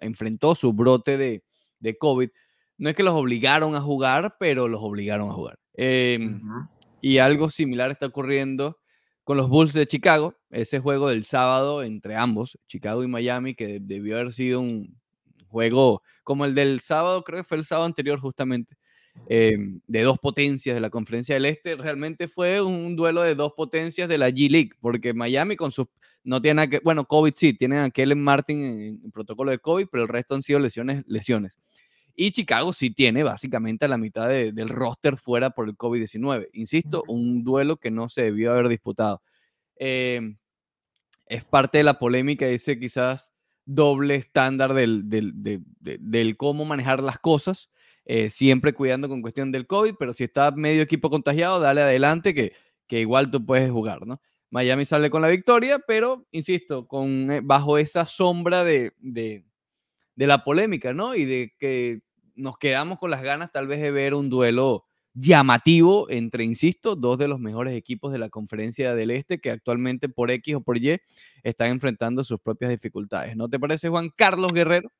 [0.00, 1.44] enfrentó su brote de,
[1.80, 2.30] de COVID.
[2.78, 5.58] No es que los obligaron a jugar, pero los obligaron a jugar.
[5.74, 6.40] Em,
[7.00, 8.77] y algo similar está ocurriendo
[9.28, 13.78] con los Bulls de Chicago, ese juego del sábado entre ambos, Chicago y Miami, que
[13.78, 14.98] debió haber sido un
[15.48, 18.76] juego como el del sábado, creo que fue el sábado anterior justamente,
[19.28, 23.52] em, de dos potencias de la Conferencia del Este, realmente fue un duelo de dos
[23.54, 25.88] potencias de la G League, porque Miami con sus,
[26.24, 29.58] no tiene nada que, bueno, COVID sí, tienen a Kellen Martin en, en protocolo de
[29.58, 31.58] COVID, pero el resto han sido lesiones, lesiones.
[32.20, 36.48] Y Chicago sí tiene básicamente a la mitad de- del roster fuera por el COVID-19.
[36.52, 39.22] Insisto, un duelo que no se debió haber disputado.
[39.76, 40.34] Eh,
[41.26, 43.30] es parte de la polémica ese quizás
[43.64, 47.70] doble estándar del, del, de- de- del cómo manejar las cosas,
[48.04, 52.34] eh, siempre cuidando con cuestión del COVID, pero si está medio equipo contagiado, dale adelante
[52.34, 52.52] que,
[52.88, 54.20] que igual tú puedes jugar, ¿no?
[54.50, 59.44] Miami sale con la victoria, pero, insisto, con, eh, bajo esa sombra de, de,
[60.16, 61.14] de la polémica, ¿no?
[61.14, 62.00] Y de que
[62.38, 67.18] nos quedamos con las ganas tal vez de ver un duelo llamativo entre, insisto, dos
[67.18, 70.78] de los mejores equipos de la conferencia del Este que actualmente por X o por
[70.78, 71.00] Y
[71.42, 73.36] están enfrentando sus propias dificultades.
[73.36, 74.90] ¿No te parece, Juan Carlos Guerrero?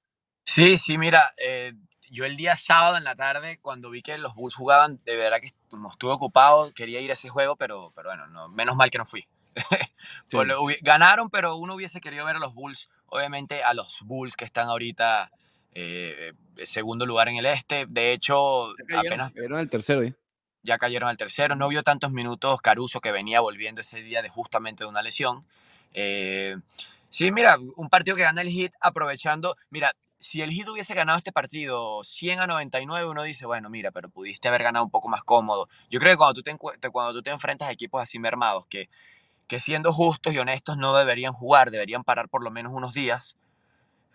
[0.44, 1.74] Sí, sí, mira, eh,
[2.10, 5.40] yo el día sábado en la tarde, cuando vi que los Bulls jugaban, de verdad
[5.40, 5.52] que
[5.90, 9.06] estuve ocupado, quería ir a ese juego, pero, pero bueno, no, menos mal que no
[9.06, 9.26] fui.
[10.30, 10.46] Pues
[10.82, 14.68] ganaron, pero uno hubiese querido ver a los Bulls, obviamente a los Bulls que están
[14.68, 15.30] ahorita
[15.74, 17.86] eh, eh, segundo lugar en el este.
[17.86, 20.14] De hecho, apenas Era el tercero, ¿eh?
[20.62, 21.56] ya cayeron al tercero.
[21.56, 25.44] No vio tantos minutos Caruso que venía volviendo ese día de justamente de una lesión.
[25.94, 26.56] Eh,
[27.08, 29.56] sí, mira, un partido que gana el Heat aprovechando.
[29.70, 33.92] Mira, si el Heat hubiese ganado este partido 100 a 99, uno dice, bueno, mira,
[33.92, 35.68] pero pudiste haber ganado un poco más cómodo.
[35.90, 38.88] Yo creo que cuando tú te- cuando tú te enfrentas a equipos así mermados, que,
[39.46, 43.36] que siendo justos y honestos no deberían jugar, deberían parar por lo menos unos días.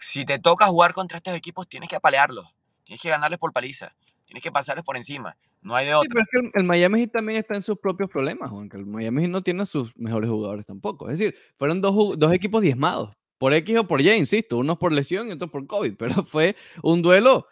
[0.06, 2.54] Si te toca jugar contra estos equipos, tienes que apalearlos.
[2.84, 3.96] Tienes que ganarles por paliza.
[4.26, 5.38] Tienes que pasarles por encima.
[5.62, 6.10] No hay de Sí, otra.
[6.10, 8.78] pero es que el, el Miami Heat también está en sus propios problemas, Juan, que
[8.78, 11.10] el Miami Heat no tiene a sus mejores jugadores tampoco.
[11.10, 15.30] Es decir, fueron dos, equipos diezmados, por X o por Y, insisto, unos por lesión
[15.30, 17.48] y otros por COVID, pero fue un duelo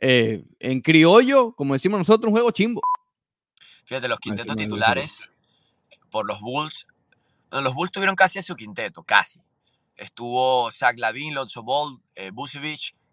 [0.00, 2.80] eh, en criollo, como decimos nosotros, un juego chimbo.
[3.84, 5.28] Fíjate, los quintetos titulares
[6.10, 6.86] por los Bulls.
[7.50, 9.40] bueno, los Bulls tuvieron casi a su quinteto, casi.
[9.96, 12.30] Estuvo Zach Lavin, Lonzo Ball, eh,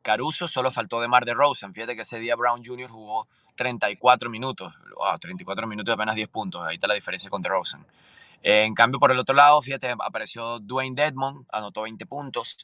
[0.02, 1.74] Caruso, solo faltó DeMar DeRozan.
[1.74, 2.89] Fíjate que ese día Brown Jr.
[2.89, 4.74] jugó 34 minutos.
[4.98, 6.65] Wow, 34 minutos y apenas 10 puntos.
[6.65, 7.86] Ahí está la diferencia con DeRozan.
[8.41, 12.58] Eh, en cambio, por el otro lado, fíjate, apareció Dwayne Dedmon, anotó 20 puntos.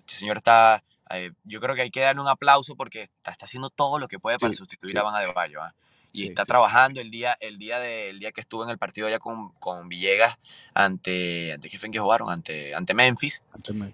[0.00, 3.46] Este señor está, eh, yo creo que hay que darle un aplauso porque está, está
[3.46, 4.98] haciendo todo lo que puede para Sí, sustituir sí.
[4.98, 5.62] a Van Adebayo.
[5.62, 5.74] ¿ah?
[6.14, 6.46] Y Sí, está sí.
[6.46, 9.50] trabajando el día, el día de, el día que estuvo en el partido allá con,
[9.58, 10.38] con Villegas
[10.72, 12.30] ante, ante ¿qué fue en que jugaron?
[12.30, 13.42] Ante, ante Memphis.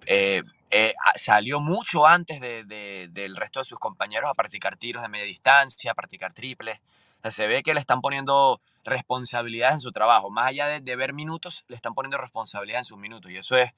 [0.07, 4.77] Eh, eh, a- salió mucho antes de- de- del resto de sus compañeros a practicar
[4.77, 6.79] tiros de media distancia, a practicar triples.
[7.19, 10.29] O sea, se ve que le están poniendo responsabilidades en su trabajo.
[10.31, 13.31] Más allá de, de ver minutos, le están poniendo responsabilidad en sus minutos.
[13.31, 13.73] Y eso es,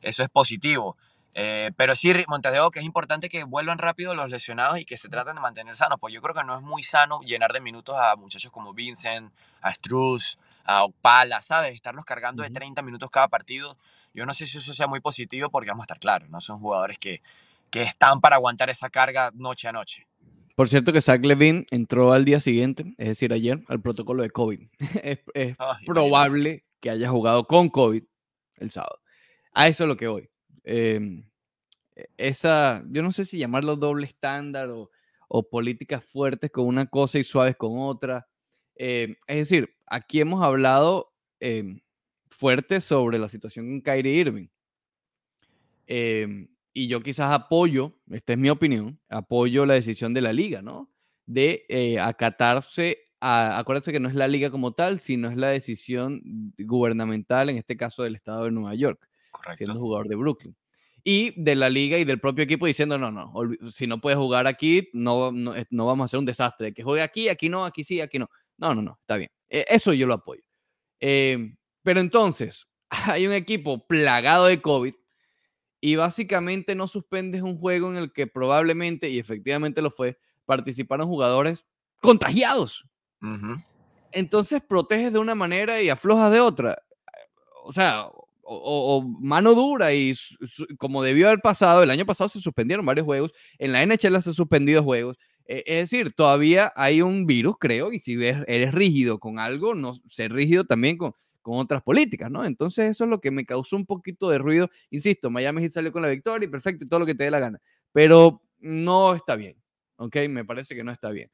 [0.00, 0.96] eso es positivo.
[1.34, 4.84] Eh, pero sí, Montes de Oca, que es importante que vuelvan rápido los lesionados y
[4.84, 5.98] que se traten de mantener sanos.
[6.00, 9.32] Pues yo creo que no es muy sano llenar de minutos a muchachos como Vincent,
[9.62, 11.74] a Struz, a Opala, ¿sabes?
[11.74, 12.56] Estarlos cargando de Ujú.
[12.56, 13.76] 30 minutos cada partido.
[14.14, 16.58] Yo no sé si eso sea muy positivo porque vamos a estar claros, no son
[16.58, 17.22] jugadores que,
[17.70, 20.06] que están para aguantar esa carga noche a noche.
[20.54, 24.30] Por cierto que Zach Levine entró al día siguiente, es decir, ayer, al protocolo de
[24.30, 24.60] COVID.
[25.02, 28.02] es, probable que haya jugado con COVID
[28.56, 29.00] el sábado.
[29.54, 30.28] A eso es lo que voy.
[30.64, 31.22] Eh,
[31.96, 34.90] e, esa, yo no sé si llamarlo doble estándar o,
[35.50, 38.28] políticas fuertes con una cosa y suaves con otra.
[38.76, 41.80] Eh, es decir, aquí hemos hablado em,
[42.28, 44.48] fuerte sobre la situación con Kyrie Irving.
[45.86, 50.62] Em, y yo quizás apoyo, esta es mi opinión, apoyo la decisión de la liga,
[50.62, 50.90] ¿no?
[51.26, 55.48] De eh, acatarse a, acuérdense que no es la liga como tal, sino es la
[55.48, 59.08] decisión gubernamental, en este caso del estado de Nueva York,
[59.56, 60.56] siendo jugador de Brooklyn.
[61.04, 63.32] Y de la liga y del propio equipo diciendo, no, no,
[63.72, 66.84] si no puedes jugar aquí, no, no, eh, no vamos a hacer un desastre, que
[66.84, 68.30] juegue aquí, aquí no, aquí sí, aquí no.
[68.58, 69.30] No, no, no, está bien.
[69.48, 70.42] E, eso yo lo apoyo.
[71.00, 74.94] Eh, pero entonces, hay un equipo plagado de COVID
[75.80, 81.08] y básicamente no suspendes un juego en el que probablemente, y efectivamente lo fue, participaron
[81.08, 81.64] jugadores
[82.00, 82.84] contagiados.
[84.12, 86.82] Entonces proteges de una manera y aflojas de otra.
[87.64, 88.08] O sea,
[88.42, 90.14] o, mano dura y
[90.78, 94.30] como debió haber pasado, el año pasado se suspendieron varios juegos, en la NHL se
[94.30, 95.18] han juegos.
[95.46, 99.94] E, es decir, todavía hay un virus, creo, y si eres rígido con algo, no
[100.08, 102.44] ser rígido también con, con otras políticas, ¿no?
[102.44, 104.70] Entonces eso es lo que me causó un poquito de ruido.
[104.90, 107.40] Insisto, Miami Heat salió con la victoria y perfecto, todo lo que te dé la
[107.40, 107.60] gana,
[107.92, 109.56] pero no está bien,
[109.96, 110.16] ¿ok?
[110.28, 111.30] Me parece que no está bien.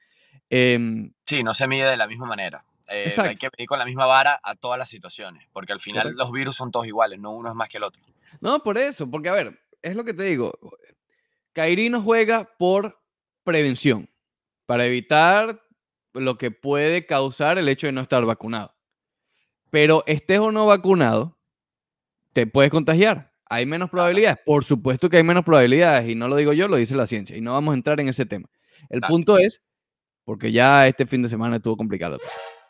[0.50, 2.60] Em, sí, no se mide de la misma manera.
[2.90, 6.14] Eh, hay que medir con la misma vara a todas las situaciones, porque al final
[6.14, 8.02] los virus son todos iguales, no uno es más que el otro.
[8.40, 10.58] No, por eso, porque a ver, es lo que te digo.
[11.52, 12.98] Kairi no juega por
[13.44, 14.08] prevención,
[14.64, 15.62] para evitar
[16.14, 18.74] lo que puede causar el hecho de no estar vacunado.
[19.70, 21.38] Pero estés o no vacunado,
[22.32, 23.34] te puedes contagiar.
[23.50, 24.38] Hay menos probabilidades.
[24.44, 27.36] Por supuesto que hay menos probabilidades, y no lo digo yo, lo dice la ciencia,
[27.36, 28.48] y no vamos a entrar en ese tema.
[28.88, 29.62] El punto es,
[30.24, 32.18] porque ya este fin de semana estuvo complicado.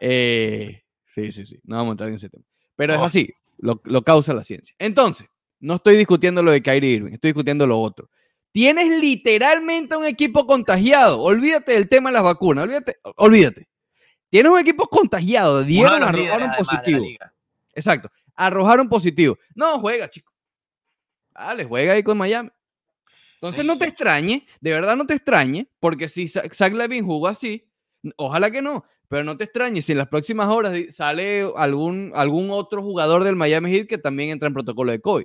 [0.01, 2.45] Eh, sí, sí, sí, no vamos a entrar en ese tema.
[2.77, 4.75] Pero es así, lo, lo, causa la ciencia.
[4.79, 5.29] Entonces,
[5.61, 8.09] no estoy discutiendo lo de Kyrie Irving, estoy discutiendo lo otro.
[8.53, 11.21] Tienes literalmente un equipo contagiado.
[11.21, 13.69] Olvídate del tema de las vacunas, olvídate, olvídate.
[14.31, 15.63] Tienes un equipo contagiado.
[15.65, 17.05] Dieron, arrojaron positivo.
[17.75, 18.11] Exacto.
[18.35, 19.39] Arrojaron positivo.
[19.55, 20.33] No, juega, chico.
[21.35, 22.51] Dale, juega ahí con Miami.
[23.35, 27.65] Entonces no te extrañe, de verdad no te extrañe, porque si Zach Levin jugó así,
[28.17, 32.51] ojalá que no, pero no te extrañe si en las próximas horas sale algún, algún
[32.51, 35.25] otro jugador del Miami Heat que también entra en protocolo de COVID.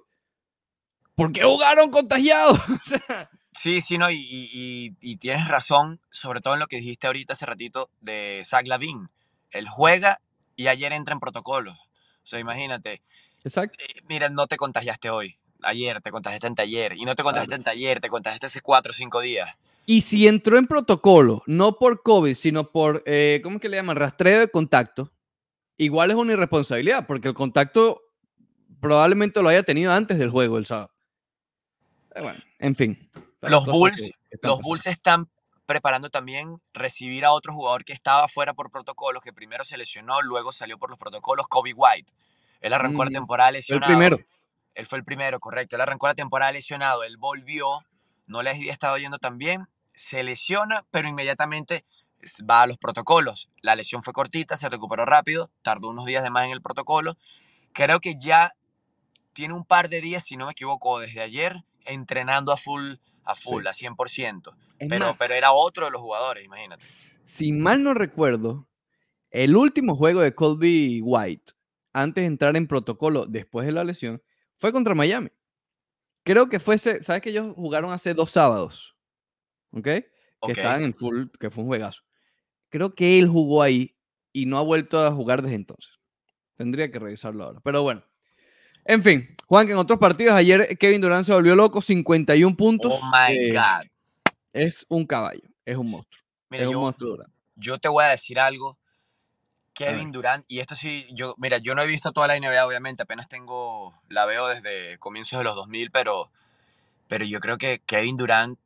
[1.15, 2.59] ¿Por qué jugaron contagiados?
[3.55, 7.89] Sí, sí, no, y, tienes razón, sobre todo en lo que dijiste ahorita hace ratito
[8.01, 9.09] de Zach Lavin.
[9.51, 10.19] Él juega
[10.55, 11.71] y ayer entra en protocolo.
[11.71, 13.01] O sea, imagínate.
[13.43, 13.77] Exacto.
[13.79, 15.37] Eh, mira, no te contagiaste hoy.
[15.61, 16.93] Ayer te contagiaste en taller.
[16.97, 19.55] Y no te contagiaste en taller, te contagiaste hace cuatro o cinco días.
[19.85, 23.77] Y si entró en protocolo, no por COVID, sino por, eh, ¿cómo es que le
[23.77, 23.97] llaman?
[23.97, 25.11] Rastreo de contacto,
[25.77, 28.01] igual es una irresponsabilidad, porque el contacto
[28.79, 30.91] probablemente lo haya tenido antes del juego el sábado.
[32.15, 33.09] Eh, bueno, en fin
[33.49, 35.29] los Bulls, los Bulls están
[35.65, 40.21] preparando también recibir a otro jugador que estaba fuera por protocolos, que primero se lesionó,
[40.21, 42.13] luego salió por los protocolos, Kobe White.
[42.61, 43.91] Él arrancó la temporada lesionado.
[43.91, 44.19] El primero.
[44.75, 45.75] Él fue el primero, correcto.
[45.75, 47.79] Él arrancó la temporada lesionado, él volvió,
[48.25, 51.85] no le había estado yendo tan bien, se lesiona, pero inmediatamente
[52.49, 53.49] va a los protocolos.
[53.61, 57.17] La lesión fue cortita, se recuperó rápido, tardó unos días de más en el protocolo.
[57.73, 58.55] Creo que ya
[59.33, 63.35] tiene un par de días, si no me equivoco, desde ayer, entrenando a full a
[63.35, 64.55] full, a 100%.
[64.89, 66.83] Pero, pero era otro de los jugadores, imagínate.
[67.23, 68.67] Si mal no recuerdo,
[69.31, 71.53] el último juego de Colby White,
[71.93, 74.21] antes de entrar en protocolo después de la lesión,
[74.57, 75.29] fue contra Miami.
[76.23, 78.92] Creo que fue ese, ¿sabes que ellos jugaron hace dos sábados?
[79.73, 79.83] ¿Ok?
[79.85, 82.01] Que estaban en full, que fue un juegazo.
[82.69, 83.95] Creo que él jugó ahí
[84.31, 85.93] y no ha vuelto a jugar desde entonces.
[86.55, 87.59] Tendría que revisarlo ahora.
[87.63, 88.03] Pero bueno,
[88.85, 92.93] en fin, Juan, que en otros partidos ayer Kevin Durant se volvió loco, 51 puntos.
[92.93, 93.87] Oh my eh, God.
[94.51, 96.23] Es un caballo, es un monstruo.
[96.49, 97.17] Mira, es un monstruo
[97.55, 98.77] Yo te voy a decir algo.
[99.73, 103.01] Kevin Durant, y esto sí, yo, mira, yo no he visto toda la NBA, obviamente,
[103.01, 106.29] apenas tengo, la veo desde comienzos de los 2000, pero,
[107.07, 108.59] pero yo creo que Kevin Durant,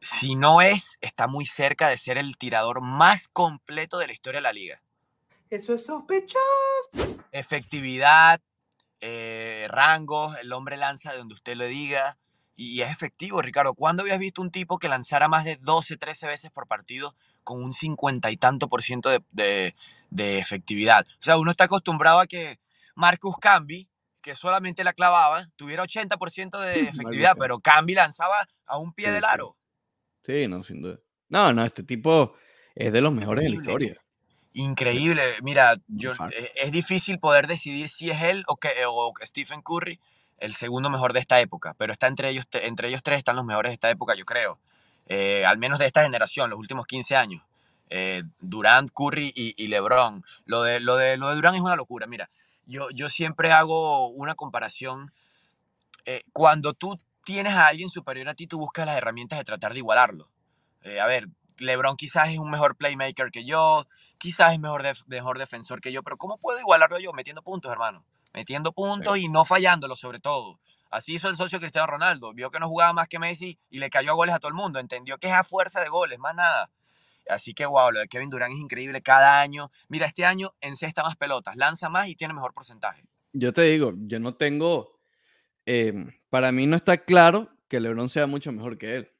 [0.00, 4.38] si no es, está muy cerca de ser el tirador más completo de la historia
[4.38, 4.82] de la liga.
[5.50, 6.40] Eso es sospechoso.
[7.32, 8.40] Efectividad,
[9.00, 12.18] eh, rangos, el hombre lanza de donde usted le diga
[12.62, 13.72] y es efectivo, Ricardo.
[13.72, 17.62] ¿Cuándo habías visto un tipo que lanzara más de 12, 13 veces por partido con
[17.62, 19.74] un 50 y tanto por ciento de,
[20.18, 21.06] efectividad?
[21.08, 22.60] O sea, uno está acostumbrado a que
[22.94, 23.88] Marcus Camby,
[24.20, 29.24] que solamente la clavaba, tuviera 80% de efectividad, pero Camby lanzaba a un pie del
[29.24, 29.56] aro.
[30.24, 30.46] Sí.
[30.48, 30.98] no, sin duda.
[31.28, 32.34] No, no, este tipo
[32.74, 34.00] es de los mejores de la historia.
[34.52, 35.22] Increíble.
[35.42, 40.00] Mira, yo, eh, es difícil poder decidir si es él o, que, o Stephen Curry.
[40.38, 43.44] el segundo mejor de esta época, pero está entre ellos, entre ellos tres están los
[43.44, 44.58] mejores de esta época, yo creo.
[45.06, 47.42] Eh, al menos de esta generación, los últimos 15 años.
[47.90, 50.24] Eh, Durant, Curry y, LeBron.
[50.44, 52.06] Lo de, lo, de, lo de Durant es una locura.
[52.06, 52.30] Mira,
[52.66, 55.12] yo, yo siempre hago una comparación.
[56.06, 56.98] Eh, cuando tú
[57.30, 60.30] tienes a alguien superior a ti, tú buscas las herramientas de tratar de igualarlo.
[61.00, 61.28] a ver,
[61.58, 63.86] LeBron quizás es un mejor playmaker que yo,
[64.18, 67.12] quizás es mejor, mejor defensor que yo, pero ¿cómo puedo igualarlo yo?
[67.12, 68.04] Metiendo puntos, hermano.
[68.32, 70.58] Metiendo puntos y no fallándolo, sobre todo.
[70.90, 72.32] Así hizo el socio Cristiano Ronaldo.
[72.32, 74.54] Vio que no jugaba más que Messi y le cayó a goles a todo el
[74.54, 74.78] mundo.
[74.78, 76.70] Entendió que es a fuerza de goles, más nada.
[77.28, 79.70] Así que, wow, lo de Kevin Durant es increíble cada año.
[79.88, 83.04] Mira, este año encesta más pelotas, lanza más y tiene mejor porcentaje.
[83.32, 84.99] Yo te digo, yo no tengo.
[85.66, 89.10] Em, para mí no está claro que LeBron sea mucho mejor que él.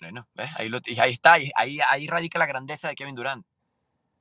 [0.00, 0.48] Bueno, ¿ves?
[0.56, 3.46] Ahí, ahí está, ahí, ahí radica la grandeza de Kevin Durant.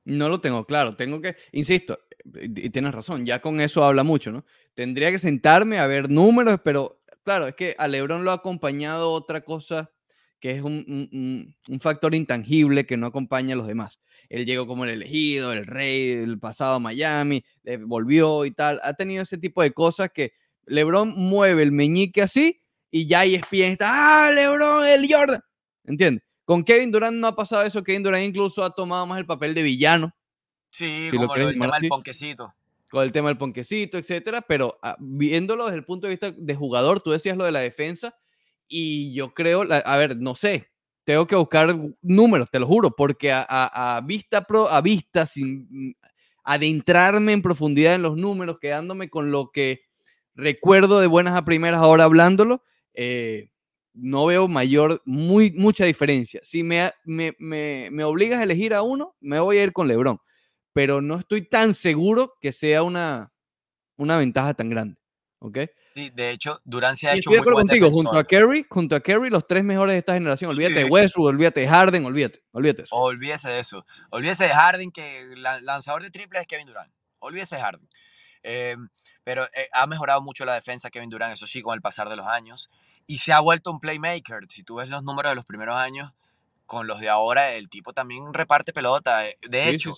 [0.03, 4.31] No lo tengo claro, tengo que, insisto, y tienes razón, ya con eso habla mucho,
[4.31, 4.45] ¿no?
[4.73, 9.11] Tendría que sentarme a ver números, pero claro, es que a Lebron lo ha acompañado
[9.11, 9.91] otra cosa
[10.39, 13.99] que es un, factor intangible que no acompaña a los demás.
[14.27, 18.81] Él llegó como el elegido, el rey del pasado Miami, eh, volvió y tal.
[18.83, 20.33] Ha tenido ese tipo de cosas que
[20.65, 25.41] LeBron mueve el meñique así y ya ESPN está, ¡ah, LeBron, el Jordan!
[25.85, 26.23] ¿Entiendes?
[26.45, 27.83] Con Kevin Durant no ha pasado eso.
[27.83, 30.13] Kevin Durant incluso ha tomado más el papel de villano.
[30.69, 32.53] Sí, como el tema del ponquecito.
[32.89, 34.41] Con el tema del ponquecito, etcétera.
[34.41, 37.61] Pero ah, viéndolo desde el punto de vista de jugador, tú decías lo de la
[37.61, 38.17] defensa.
[38.67, 40.69] Y yo creo, a ver, no sé.
[41.03, 45.93] Tengo que buscar números, te lo juro, porque a, vista pro, a vista, sin mm,
[46.43, 49.81] adentrarme en profundidad en los números, quedándome con lo que
[50.35, 52.63] recuerdo de buenas a primeras ahora hablándolo,
[52.93, 53.51] eh,
[53.93, 56.39] no veo mayor, muy, mucha diferencia.
[56.43, 60.19] Si me, me, me, obligas a elegir a uno, me voy a ir con LeBron,
[60.73, 63.33] pero no estoy tan seguro que sea una,
[63.97, 64.97] una ventaja tan grande.
[65.39, 65.57] ¿Ok?
[65.95, 68.95] Sí, de hecho, Durant se ha hecho estoy de acuerdo contigo, junto a Kerry, junto
[68.95, 70.51] a Kerry, los tres mejores de esta generación.
[70.51, 72.95] Olvídate de Westbrook, olvídate de Harden, olvídate, olvídate eso.
[72.95, 73.85] Olvídese de eso.
[74.11, 76.93] Olvídese de Harden, que el lanzador de triple es Kevin Durant.
[77.19, 77.89] Olvídese de Harden.
[78.43, 78.75] Eh,
[79.23, 82.15] pero eh, ha mejorado mucho la defensa Kevin Durant, eso sí, con el pasar de
[82.15, 82.69] los años
[83.07, 84.45] y se ha vuelto un playmaker.
[84.49, 86.13] Si tú ves los números de los primeros años
[86.65, 89.27] con los de ahora, el tipo también reparte pelota.
[89.27, 89.93] Eh, de hecho,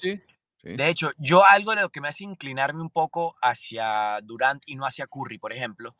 [0.63, 4.75] de hecho, yo algo de lo que me hace inclinarme un poco hacia Durant y
[4.75, 5.95] no hacia Curry, por ejemplo,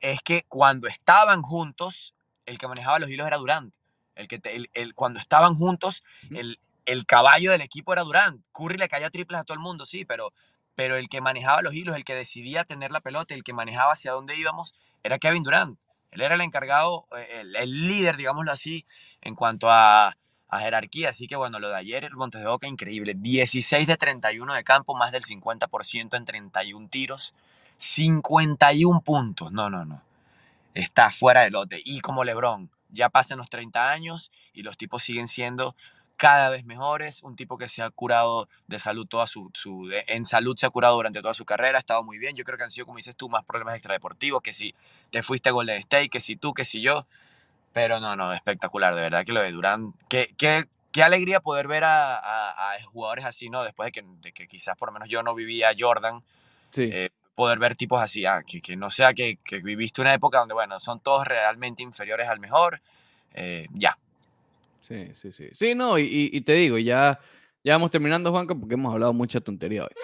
[0.00, 2.14] es que cuando estaban juntos,
[2.46, 3.74] el que manejaba los hilos era Durant.
[4.14, 4.40] El que
[4.74, 8.44] el, cuando estaban juntos, el, el caballo del equipo era Durant.
[8.52, 10.32] Curry le caía triples a todo el mundo, sí, pero,
[10.74, 13.92] pero el que manejaba los hilos, el que decidía tener la pelota, el que manejaba
[13.92, 15.78] hacia dónde íbamos, era Kevin Durant.
[16.10, 18.86] Él era el encargado, eh, el, líder, digámoslo así,
[19.20, 20.16] en cuanto a,
[20.52, 21.08] jerarquía.
[21.08, 23.14] Así que bueno, lo de ayer, el Montes de Oca, increíble.
[23.16, 27.34] 16 de 31 de campo, más del 50% en 31 tiros.
[27.76, 29.50] 51 puntos.
[29.50, 30.00] No, no, no.
[30.74, 31.82] Está fuera de lote.
[31.84, 35.74] Y como Lebron, ya pasan los 30 años y los tipos siguen siendo
[36.16, 40.24] cada vez mejores, un tipo que se ha curado de salud toda su, su, en
[40.24, 42.64] salud se ha curado durante toda su carrera, ha estado muy bien, yo creo que
[42.64, 44.74] han sido, como dices tú, más problemas extradeportivos, que si
[45.10, 47.06] te fuiste a Golden State, que si tú, que si yo,
[47.72, 51.66] pero no, no, espectacular, de verdad que lo de Durán, qué, qué, qué alegría poder
[51.66, 53.64] ver a, a, jugadores así, ¿no?
[53.64, 56.22] Después de que, de que, quizás por lo menos yo no vivía Jordan,
[56.70, 56.88] sí.
[56.92, 60.38] Eh, poder ver tipos así, ah, que, que, no sea que, que, viviste una época
[60.38, 62.80] donde, bueno, son todos realmente inferiores al mejor,
[63.32, 63.98] eh, ya,
[64.84, 65.48] Sí, sí, sí.
[65.54, 67.18] Sí, no, y, te digo, ya,
[67.64, 69.94] ya vamos terminando, Juanca, porque hemos hablado mucha tontería hoy.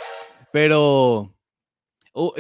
[0.55, 1.35] Pero
[2.14, 2.33] uh,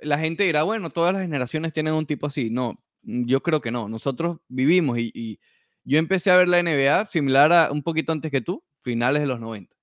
[0.00, 2.50] la gente dirá, bueno, todas las generaciones tienen un tipo así.
[2.50, 3.88] No, yo creo que no.
[3.88, 5.40] Nosotros vivimos y,
[5.84, 9.28] yo empecé a ver la NBA similar a un poquito antes que tú, finales de
[9.28, 9.74] los 90.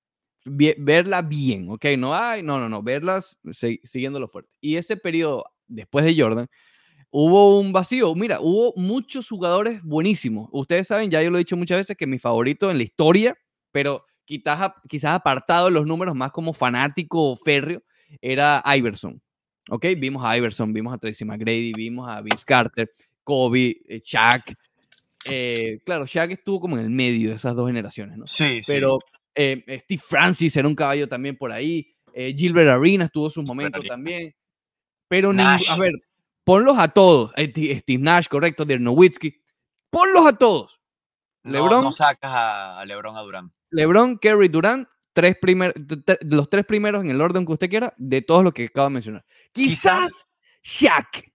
[0.78, 1.86] verla bien, ¿ok?
[1.98, 3.38] No hay, no, no, no, verlas
[3.84, 4.52] siguiéndolo fuerte.
[4.62, 6.48] Y ese periodo después de Jordan
[7.16, 8.16] hubo un vacío.
[8.16, 10.50] Mira, hubo muchos jugadores buenísimos.
[10.52, 13.38] Ustedes saben, ya yo lo he dicho muchas veces, que mi favorito en la historia,
[13.72, 17.84] pero quizás, quizás apartado de los números más como fanático férreo,
[18.20, 19.22] era Iverson.
[19.70, 19.86] ¿Ok?
[19.98, 22.90] Vimos a Iverson, vimos a Tracy McGrady, vimos a Vince Carter,
[23.24, 24.56] Kobe, eh, Shaq.
[25.26, 28.26] Eh, claro, Shaq estuvo como en el medio de esas dos generaciones, ¿no?
[28.26, 28.98] Sí, Pero
[29.36, 31.96] eh, Steve Francis era un caballo también por ahí.
[32.36, 34.34] Gilbert Arenas tuvo su momento también.
[35.08, 35.94] Pero, a ver,
[36.44, 37.32] Ponlos a todos.
[37.38, 39.42] Steve Nash, correcto, Dirk Nowitzki.
[39.90, 40.80] Ponlos a todos.
[41.44, 41.84] LeBron.
[41.84, 43.54] No, sacas a LeBron a Durant.
[43.72, 45.38] LeBron, Kerry, Durant, tres
[46.22, 48.94] los tres primeros en el orden que usted quiera, de todos los que acabo de
[48.94, 49.26] mencionar.
[49.52, 50.12] Quizás,
[50.62, 51.32] Shaq.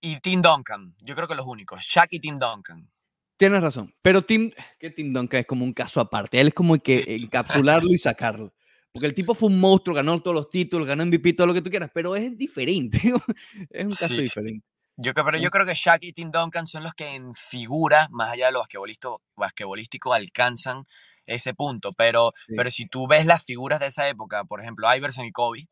[0.00, 0.94] Y Tim Duncan.
[1.02, 1.82] Yo creo que los únicos.
[1.82, 2.90] Shaq y Tim Duncan.
[3.36, 3.94] Tienes razón.
[4.02, 6.40] Pero Tim, que Tim Duncan es como un caso aparte.
[6.40, 8.52] Él es como que encapsularlo y sacarlo.
[8.92, 11.62] Porque el tipo fue un monstruo, ganó todos los títulos, ganó MVP, todo lo que
[11.62, 12.98] tú quieras, pero es diferente.
[13.70, 14.66] es un caso Sí, diferente.
[14.96, 18.30] Yo, pero yo creo que Shaq y Tim Duncan son los que en figura, más
[18.30, 20.84] allá de lo basquetbolisto- basquetbolístico, alcanzan
[21.24, 21.94] ese punto.
[21.94, 22.54] Pero, Sí.
[22.56, 25.68] pero si tú ves las figuras de esa época, por ejemplo, Iverson y Kobe,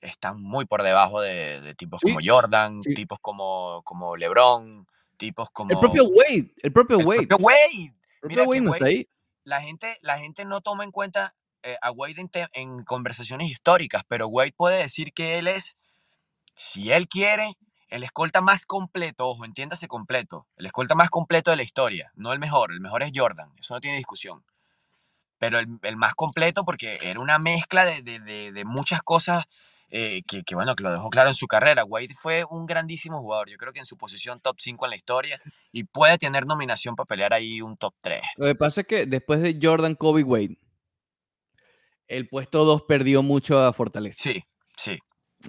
[0.00, 2.94] están muy por debajo de, de tipos Sí, como Jordan, sí.
[2.94, 4.86] tipos como, como LeBron,
[5.16, 5.72] tipos como...
[5.72, 7.26] El propio Wade, el propio el Wade.
[7.26, 7.94] propio Wade.
[8.22, 9.08] El propio Wade no está Wade- ahí.
[9.42, 14.02] la gente, la gente no toma en cuenta eh, a Wade en, en conversaciones históricas,
[14.08, 15.76] pero Wade puede decir que él es,
[16.56, 17.56] si él quiere,
[17.88, 22.32] el escolta más completo, ojo, entiéndase completo, el escolta más completo de la historia, no
[22.32, 24.44] el mejor, el mejor es Jordan, eso no tiene discusión.
[25.38, 29.44] Pero el, más completo porque era una mezcla de, de- de- muchas cosas
[29.88, 31.84] eh, que, que, bueno, que lo dejó claro en su carrera.
[31.84, 34.96] Wade fue un grandísimo jugador, yo creo que en su posición top 5 en la
[34.96, 35.40] historia
[35.72, 38.20] y puede tener nominación para pelear ahí un top 3.
[38.36, 40.58] Lo que pasa es que después de Jordan, Kobe, Wade,
[42.08, 44.16] el puesto 2 perdió mucho a fortaleza.
[44.22, 44.42] Sí,
[44.76, 44.98] sí.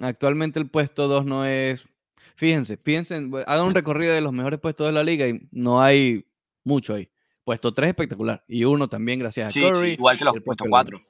[0.00, 1.86] Actualmente el puesto 2 no es.
[2.36, 5.82] Fíjense, fíjense, en- hagan un recorrido de los mejores puestos de la liga y no
[5.82, 6.26] hay
[6.64, 7.10] mucho ahí.
[7.44, 8.44] Puesto 3 espectacular.
[8.46, 11.00] Y uno también, gracias a Sí, sí, igual que los puestos propio 4.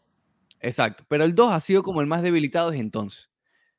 [0.61, 1.05] Exacto.
[1.09, 3.30] Pero el 2 ha sido como el más debilitado desde entonces.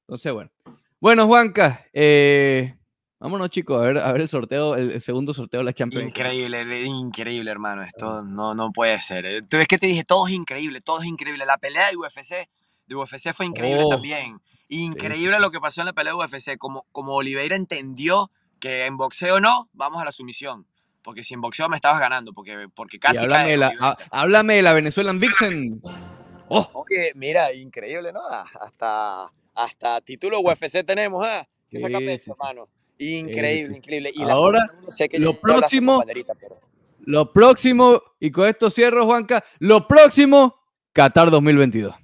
[0.02, 0.52] Entonces, bueno.
[1.00, 2.76] Bueno, Juanca, eh,
[3.22, 6.04] vámonos, chicos, a ver, a ver el sorteo, el, el segundo sorteo de la Champions.
[6.04, 6.10] League.
[6.20, 7.84] Increíble, le- increíble, hermano.
[7.84, 9.26] Esto no, no puede ser.
[9.26, 9.42] eh.
[9.44, 11.46] Tú ves que te dije, todo es increíble, todo es increíble.
[11.46, 12.50] La pelea de UFC,
[12.88, 14.42] de UFC fue increíble Oh, también.
[14.68, 15.42] Increíble sí.
[15.42, 16.58] lo que pasó en la pelea de UFC.
[16.58, 20.66] Como, como Oliveira entendió que en boxeo no, vamos a la sumisión.
[21.04, 23.90] Porque si en boxeo me estabas ganando, porque, porque Y casi háblame, de la, Oliveira.
[23.90, 25.82] há- háblame de la Venezuelan Vixen.
[26.48, 28.20] Oh, Oye, mira, increíble, ¿no?
[28.30, 31.48] Ah, Hasta, hasta título UFC tenemos, ¿ah?
[31.70, 32.38] ¿Qué saca Sí, pecho, sí, sí.
[33.04, 33.78] Increíble, sí.
[33.78, 34.12] increíble.
[34.14, 36.04] Y la Ahora, 1 sé que lo la próximo-
[36.40, 36.60] pero-
[37.04, 40.56] lo próximo, y con esto cierro, Juanca, lo próximo,
[40.94, 41.96] Qatar 2022.